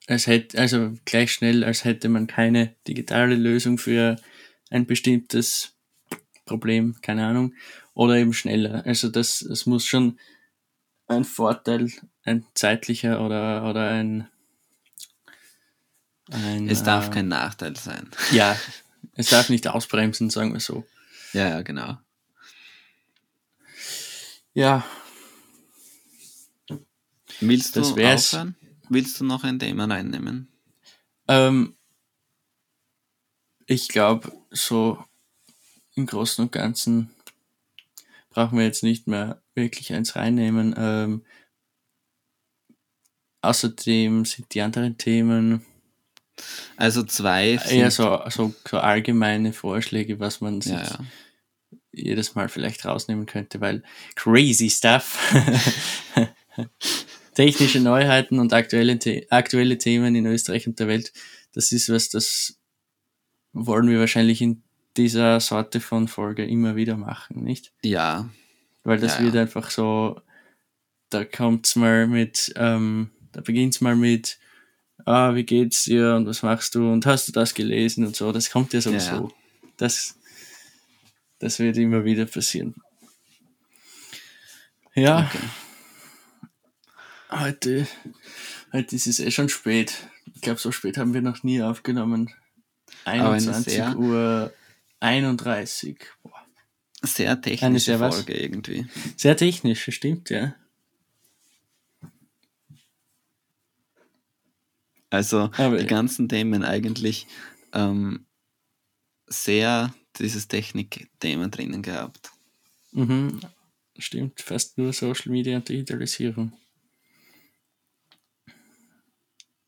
[0.06, 4.16] als hätte, also gleich schnell, als hätte man keine digitale Lösung für
[4.70, 5.72] ein bestimmtes
[6.44, 7.54] Problem, keine Ahnung,
[7.94, 8.84] oder eben schneller.
[8.86, 10.18] Also das, das muss schon
[11.06, 11.90] ein Vorteil,
[12.24, 14.28] ein zeitlicher oder, oder ein,
[16.30, 18.10] ein Es darf äh, kein Nachteil sein.
[18.32, 18.58] ja,
[19.14, 20.86] es darf nicht ausbremsen, sagen wir so.
[21.32, 21.98] Ja, ja, genau.
[24.52, 24.84] Ja,
[27.40, 28.34] Willst Das du wär's.
[28.34, 28.56] aufhören?
[28.88, 30.48] Willst du noch ein Thema reinnehmen?
[31.28, 31.76] ähm,
[33.66, 35.02] ich glaube, so
[35.94, 37.10] im Großen und Ganzen
[38.30, 40.74] brauchen wir jetzt nicht mehr wirklich eins reinnehmen.
[40.76, 41.24] Ähm,
[43.42, 45.64] außerdem sind die anderen Themen
[46.76, 51.04] Also zwei eher so, so, so allgemeine Vorschläge, was man sich ja, ja.
[51.92, 53.82] jedes Mal vielleicht rausnehmen könnte, weil
[54.16, 55.32] crazy stuff.
[57.34, 58.98] Technische Neuheiten und aktuelle,
[59.30, 61.12] aktuelle Themen in Österreich und der Welt,
[61.52, 62.58] das ist was, das
[63.52, 64.62] wollen wir wahrscheinlich in
[64.96, 67.72] dieser Sorte von Folge immer wieder machen, nicht?
[67.82, 68.28] ja,
[68.84, 69.24] Weil das Ja, ja.
[69.26, 70.20] wird einfach so,
[71.10, 74.38] da kommt's mal mit, ähm, da beginnt's mal mit,
[75.04, 78.30] ah, wie geht's dir und was machst du und hast du das gelesen und so,
[78.32, 79.14] das kommt ja sowieso.
[79.14, 79.28] Ja, ja.
[79.76, 80.18] Das,
[81.38, 82.74] das wird immer wieder passieren.
[84.94, 85.44] Ja, okay.
[87.40, 87.86] Heute,
[88.72, 89.94] heute ist es eh schon spät.
[90.34, 92.32] Ich glaube, so spät haben wir noch nie aufgenommen.
[93.04, 94.52] eine 21 sehr- Uhr
[95.00, 95.98] 31.
[96.22, 96.32] Boah.
[97.02, 98.14] Sehr Eine technische sehr was?
[98.14, 98.86] Folge irgendwie.
[99.16, 100.54] Sehr technisch, das stimmt, ja.
[105.10, 107.26] Also Aber- die ganzen Themen eigentlich
[107.72, 108.26] ähm,
[109.26, 112.30] sehr dieses Technik-Thema drinnen gehabt.
[112.92, 113.40] Mhm.
[113.98, 116.52] Stimmt, fast nur Social Media und Digitalisierung.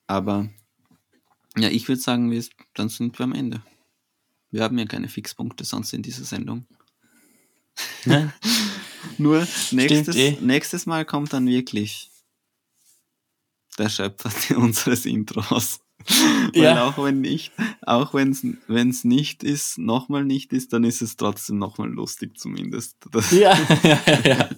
[0.07, 0.48] Aber
[1.57, 2.44] ja, ich würde sagen, wir,
[2.74, 3.62] dann sind wir am Ende.
[4.50, 6.66] Wir haben ja keine Fixpunkte sonst in dieser Sendung.
[8.04, 8.32] Nein,
[9.18, 10.38] Nur nächstes, eh.
[10.40, 12.11] nächstes Mal kommt dann wirklich
[13.78, 15.80] der Schöpfer unseres Intros.
[16.54, 16.86] Weil Ja.
[16.88, 17.52] auch wenn nicht,
[17.82, 22.96] auch wenn es nicht ist, nochmal nicht ist, dann ist es trotzdem nochmal lustig zumindest.
[23.11, 24.48] Dass, ja, ja, ja, ja.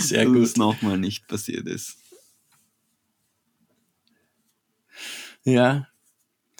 [0.00, 0.42] Sehr dass gut.
[0.42, 1.98] es nochmal nicht passiert ist.
[5.44, 5.86] Ja,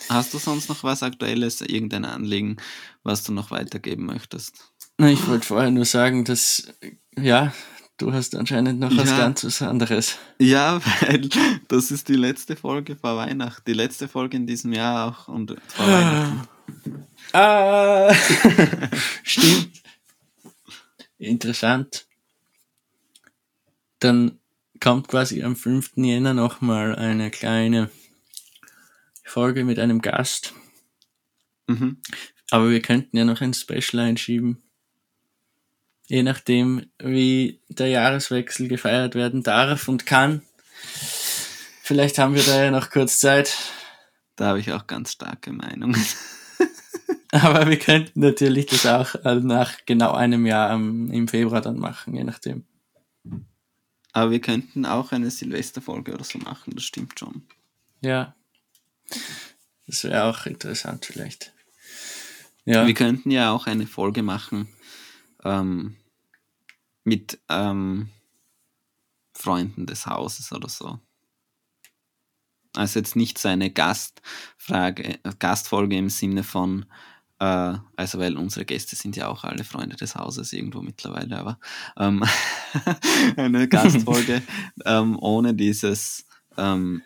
[0.09, 2.57] Hast du sonst noch was Aktuelles, irgendein Anliegen,
[3.05, 4.57] was du noch weitergeben möchtest?
[4.99, 6.67] Na, ich wollte vorher nur sagen, dass,
[7.17, 7.55] ja,
[7.97, 9.19] du hast anscheinend noch was Ja.
[9.19, 10.17] ganz was anderes.
[10.39, 11.29] Ja, weil
[11.69, 13.63] das ist die letzte Folge vor Weihnachten.
[13.69, 16.49] Die letzte Folge in diesem Jahr auch und vor Weihnachten.
[17.33, 18.13] Ah,
[19.23, 19.81] stimmt.
[21.19, 22.07] Interessant.
[24.01, 24.39] Dann
[24.81, 25.93] kommt quasi am 5.
[25.97, 27.91] Jänner nochmal eine kleine
[29.25, 30.55] Folge mit einem Gast.
[31.67, 31.99] Mhm.
[32.51, 34.63] Aber wir könnten ja noch ein Special einschieben.
[36.07, 40.43] Je nachdem, wie der Jahreswechsel gefeiert werden darf und kann.
[41.83, 43.57] Vielleicht haben wir da ja noch kurz Zeit.
[44.37, 46.05] Da habe ich auch ganz starke Meinungen.
[47.33, 51.79] Aber wir könnten natürlich das auch äh, nach genau einem Jahr am- im Februar dann
[51.79, 52.65] machen, je nachdem.
[54.13, 57.43] Aber wir könnten auch eine Silvesterfolge oder so machen, das stimmt schon.
[58.03, 58.37] Ja.
[59.87, 61.53] Das wäre auch interessant vielleicht.
[62.65, 62.87] Ja.
[62.87, 64.69] Wir könnten ja auch eine Folge machen
[65.45, 65.97] ähm,
[67.05, 68.09] mit ähm,
[69.35, 70.99] Freunden des Hauses oder so.
[72.75, 76.87] Also jetzt nicht so eine Gastfrage, äh, Gastfolge im Sinne von,
[77.39, 81.61] äh, also weil unsere Gäste sind ja auch alle Freunde des Hauses irgendwo mittlerweile, aber
[81.99, 82.25] ähm,
[83.37, 84.43] eine Gastfolge
[84.85, 87.03] ähm, ohne dieses, ähm,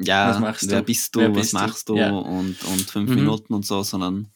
[0.00, 0.84] ja, Was machst wer du?
[0.86, 1.58] bist du, Wer was bist du?
[1.58, 2.10] machst du Ja.
[2.10, 3.16] und, und fünf Mhm.
[3.16, 4.30] Minuten und so, sondern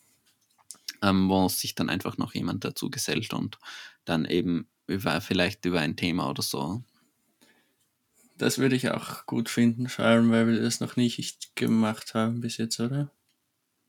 [1.03, 3.59] ähm, wo sich dann einfach noch jemand dazu gesellt und
[4.05, 6.83] dann eben über vielleicht über ein Thema oder so.
[8.37, 12.41] Das würde ich auch gut finden, vor allem weil wir das noch nicht gemacht haben
[12.41, 13.11] bis jetzt, oder?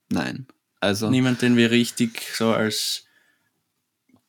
[0.08, 0.46] Nein.
[0.80, 3.04] Also Niemand, den wir richtig so als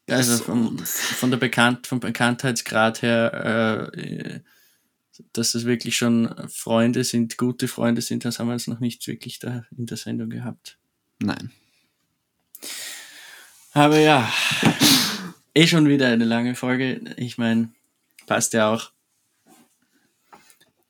[0.10, 0.44] also So.
[0.46, 4.40] vom, von der Bekannt, vom Bekanntheitsgrad her, äh,
[5.34, 9.06] dass das wirklich schon Freunde sind, gute Freunde sind, das haben wir jetzt noch nicht
[9.08, 10.78] wirklich da in der Sendung gehabt.
[11.20, 11.52] nein.
[13.74, 14.32] Aber ja,
[15.54, 17.14] eh schon wieder eine lange Folge.
[17.18, 17.72] Ich meine,
[18.26, 18.92] passt ja auch.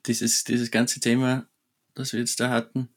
[0.05, 1.45] Dieses, dieses ganze Thema,
[1.95, 2.87] das wir jetzt da hatten.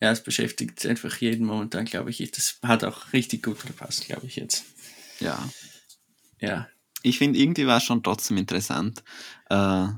[0.00, 2.30] Ja, es beschäftigt einfach jeden momentan, glaube ich.
[2.30, 4.64] Das hat auch richtig gut gepasst, glaube ich jetzt.
[5.20, 5.48] Ja.
[6.40, 6.68] Ja,
[7.02, 9.02] Ich finde, irgendwie war es schon trotzdem interessant.
[9.50, 9.88] Äh,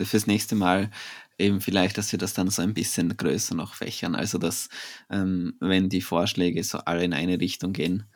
[0.00, 0.90] fürs nächste Mal
[1.38, 4.14] eben vielleicht, dass wir das dann so ein bisschen größer noch fächern.
[4.14, 4.68] Also, dass,
[5.10, 8.06] ähm, wenn die Vorschläge so alle in eine Richtung gehen,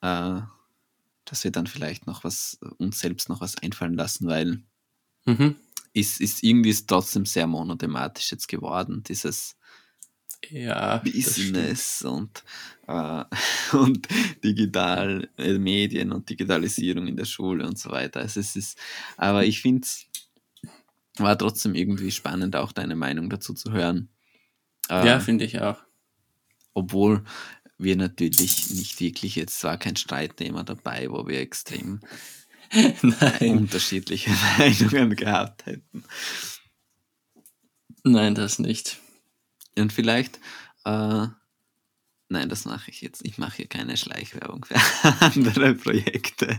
[0.00, 0.40] äh,
[1.24, 4.62] dass wir dann vielleicht noch was, uns selbst noch was einfallen lassen, weil
[5.24, 5.56] mhm.
[5.92, 9.56] ist, ist irgendwie ist trotzdem sehr monothematisch jetzt geworden, dieses
[10.50, 10.98] ja.
[10.98, 12.44] Business und,
[12.86, 13.24] äh,
[13.76, 14.08] und
[14.42, 18.20] digital äh, Medien und Digitalisierung in der Schule und so weiter.
[18.20, 18.78] Also es ist,
[19.16, 20.06] aber ich finde es
[21.18, 24.08] war trotzdem irgendwie spannend, auch deine Meinung dazu zu hören.
[24.88, 25.78] Äh, Ja, finde ich auch.
[26.74, 27.24] obwohl
[27.78, 32.00] wir natürlich nicht wirklich, jetzt war kein Streitthema dabei, wo wir extrem
[33.40, 36.04] unterschiedliche Meinungen gehabt hätten.
[38.04, 39.00] nein, das nicht.
[39.78, 40.38] Und vielleicht,
[40.84, 41.26] äh,
[42.28, 43.24] nein, das mache ich jetzt.
[43.24, 44.76] Ich mache hier keine Schleichwerbung für
[45.20, 46.58] andere Projekte.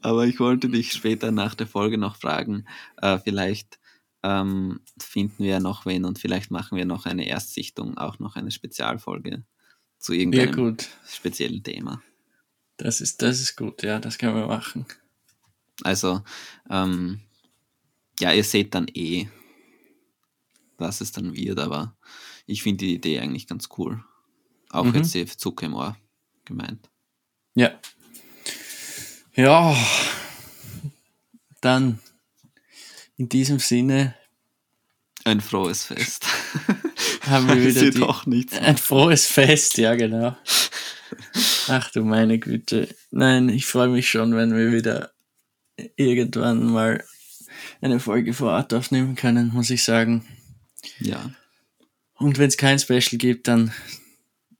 [0.00, 3.78] Aber ich wollte dich später nach der Folge noch fragen, äh, vielleicht
[4.22, 8.50] ähm, finden wir noch wen und vielleicht machen wir noch eine Erstsichtung, auch noch eine
[8.50, 9.44] Spezialfolge
[9.98, 10.88] zu Ja, irgendeinem gut.
[11.08, 12.02] speziellen Thema.
[12.76, 14.86] Das ist, das ist gut, ja, das können wir machen.
[15.82, 16.22] Also,
[16.70, 17.20] ähm,
[18.20, 19.28] ja, ihr seht dann eh,
[20.76, 21.96] was es dann wird, aber
[22.48, 24.02] ich finde die Idee eigentlich ganz cool.
[24.70, 24.94] Auch Mhm.
[24.96, 25.96] jetzt die Zucker im Ohr
[26.44, 26.88] gemeint.
[27.54, 27.78] Ja.
[29.34, 29.76] Ja.
[31.60, 31.98] Dann
[33.16, 34.14] in diesem Sinne
[35.24, 36.26] Ein frohes Fest.
[37.26, 38.56] haben wir wieder die, doch nichts.
[38.58, 40.36] ein frohes Fest, ja genau.
[41.68, 42.88] Ach du meine Güte.
[43.10, 45.12] Nein, ich freue mich schon, wenn wir wieder
[45.96, 47.04] irgendwann mal
[47.82, 50.26] eine Folge vor Ort aufnehmen können, muss ich sagen.
[51.00, 51.30] Ja,
[52.18, 53.72] Und wenn es kein Special gibt, dann,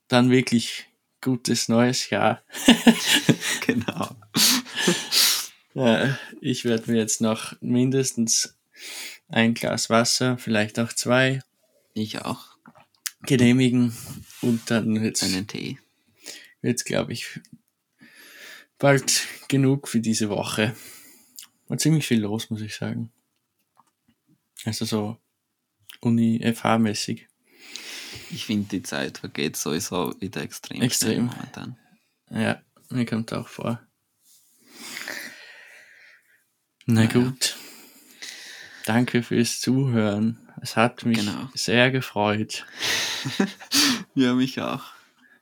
[0.07, 0.87] dann wirklich
[1.21, 2.43] gutes neues Jahr.
[3.65, 4.15] genau.
[5.75, 8.57] Äh, ich werde mir jetzt noch mindestens
[9.27, 11.41] ein Glas Wasser, vielleicht auch zwei,
[11.93, 12.57] Ich auch.
[13.21, 13.95] genehmigen
[14.41, 15.77] und dann wird's, Einen Tee.
[16.61, 17.39] wird's glaube ich,
[18.79, 20.75] bald genug für diese Woche.
[21.67, 23.11] War ziemlich viel los, muss ich sagen.
[24.65, 25.17] Also so
[26.01, 27.28] Uni-FH-mäßig.
[28.31, 31.25] Ich finde, die Zeit vergeht sowieso wieder extrem, Extrem.
[31.25, 31.77] momentan.
[32.29, 33.81] Ja, mir kommt auch vor.
[36.85, 37.11] Na Naja.
[37.11, 37.55] gut.
[38.85, 40.39] Danke fürs Zuhören.
[40.61, 41.49] Es hat mich Genau.
[41.53, 42.65] sehr gefreut.
[44.15, 44.83] Ja, mich auch.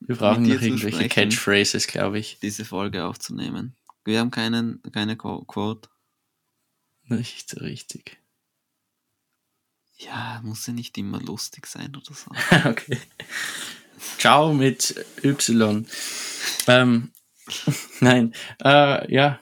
[0.01, 1.09] Wir brauchen noch irgendwelche sprechen.
[1.09, 2.37] Catchphrases, glaube ich.
[2.41, 3.75] diese Folge aufzunehmen.
[4.03, 5.89] Wir haben keinen, keine Qu- Quote.
[7.05, 8.17] Nicht so richtig.
[9.97, 12.29] Ja, muss ja nicht immer lustig sein oder so.
[12.69, 12.99] okay.
[14.17, 15.87] Ciao mit Y.
[16.67, 17.11] Ähm,
[17.99, 18.33] nein,
[18.63, 19.39] äh, ja.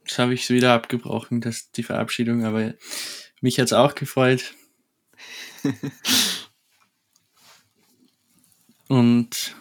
[0.00, 2.74] Jetzt habe ich es wieder abgebrochen, das, die Verabschiedung, aber
[3.40, 4.54] mich hat's auch gefreut.
[8.88, 9.56] Und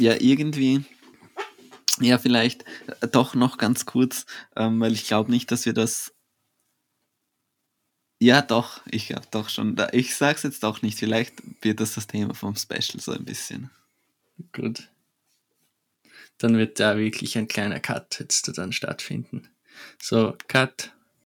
[0.00, 0.82] Ja, irgendwie.
[2.00, 2.64] Ja, vielleicht
[3.00, 4.26] äh, doch noch ganz kurz,
[4.56, 6.12] ähm, weil ich glaube nicht, dass wir das.
[8.22, 9.76] Ja, doch, ich glaube doch schon.
[9.92, 10.98] Ich sag's jetzt doch nicht.
[10.98, 13.70] Vielleicht wird das das Thema vom Special so ein bisschen.
[14.52, 14.88] gut.
[16.38, 19.48] Dann wird da wirklich ein kleiner Cut jetzt dann stattfinden.
[20.00, 20.92] So, Cut.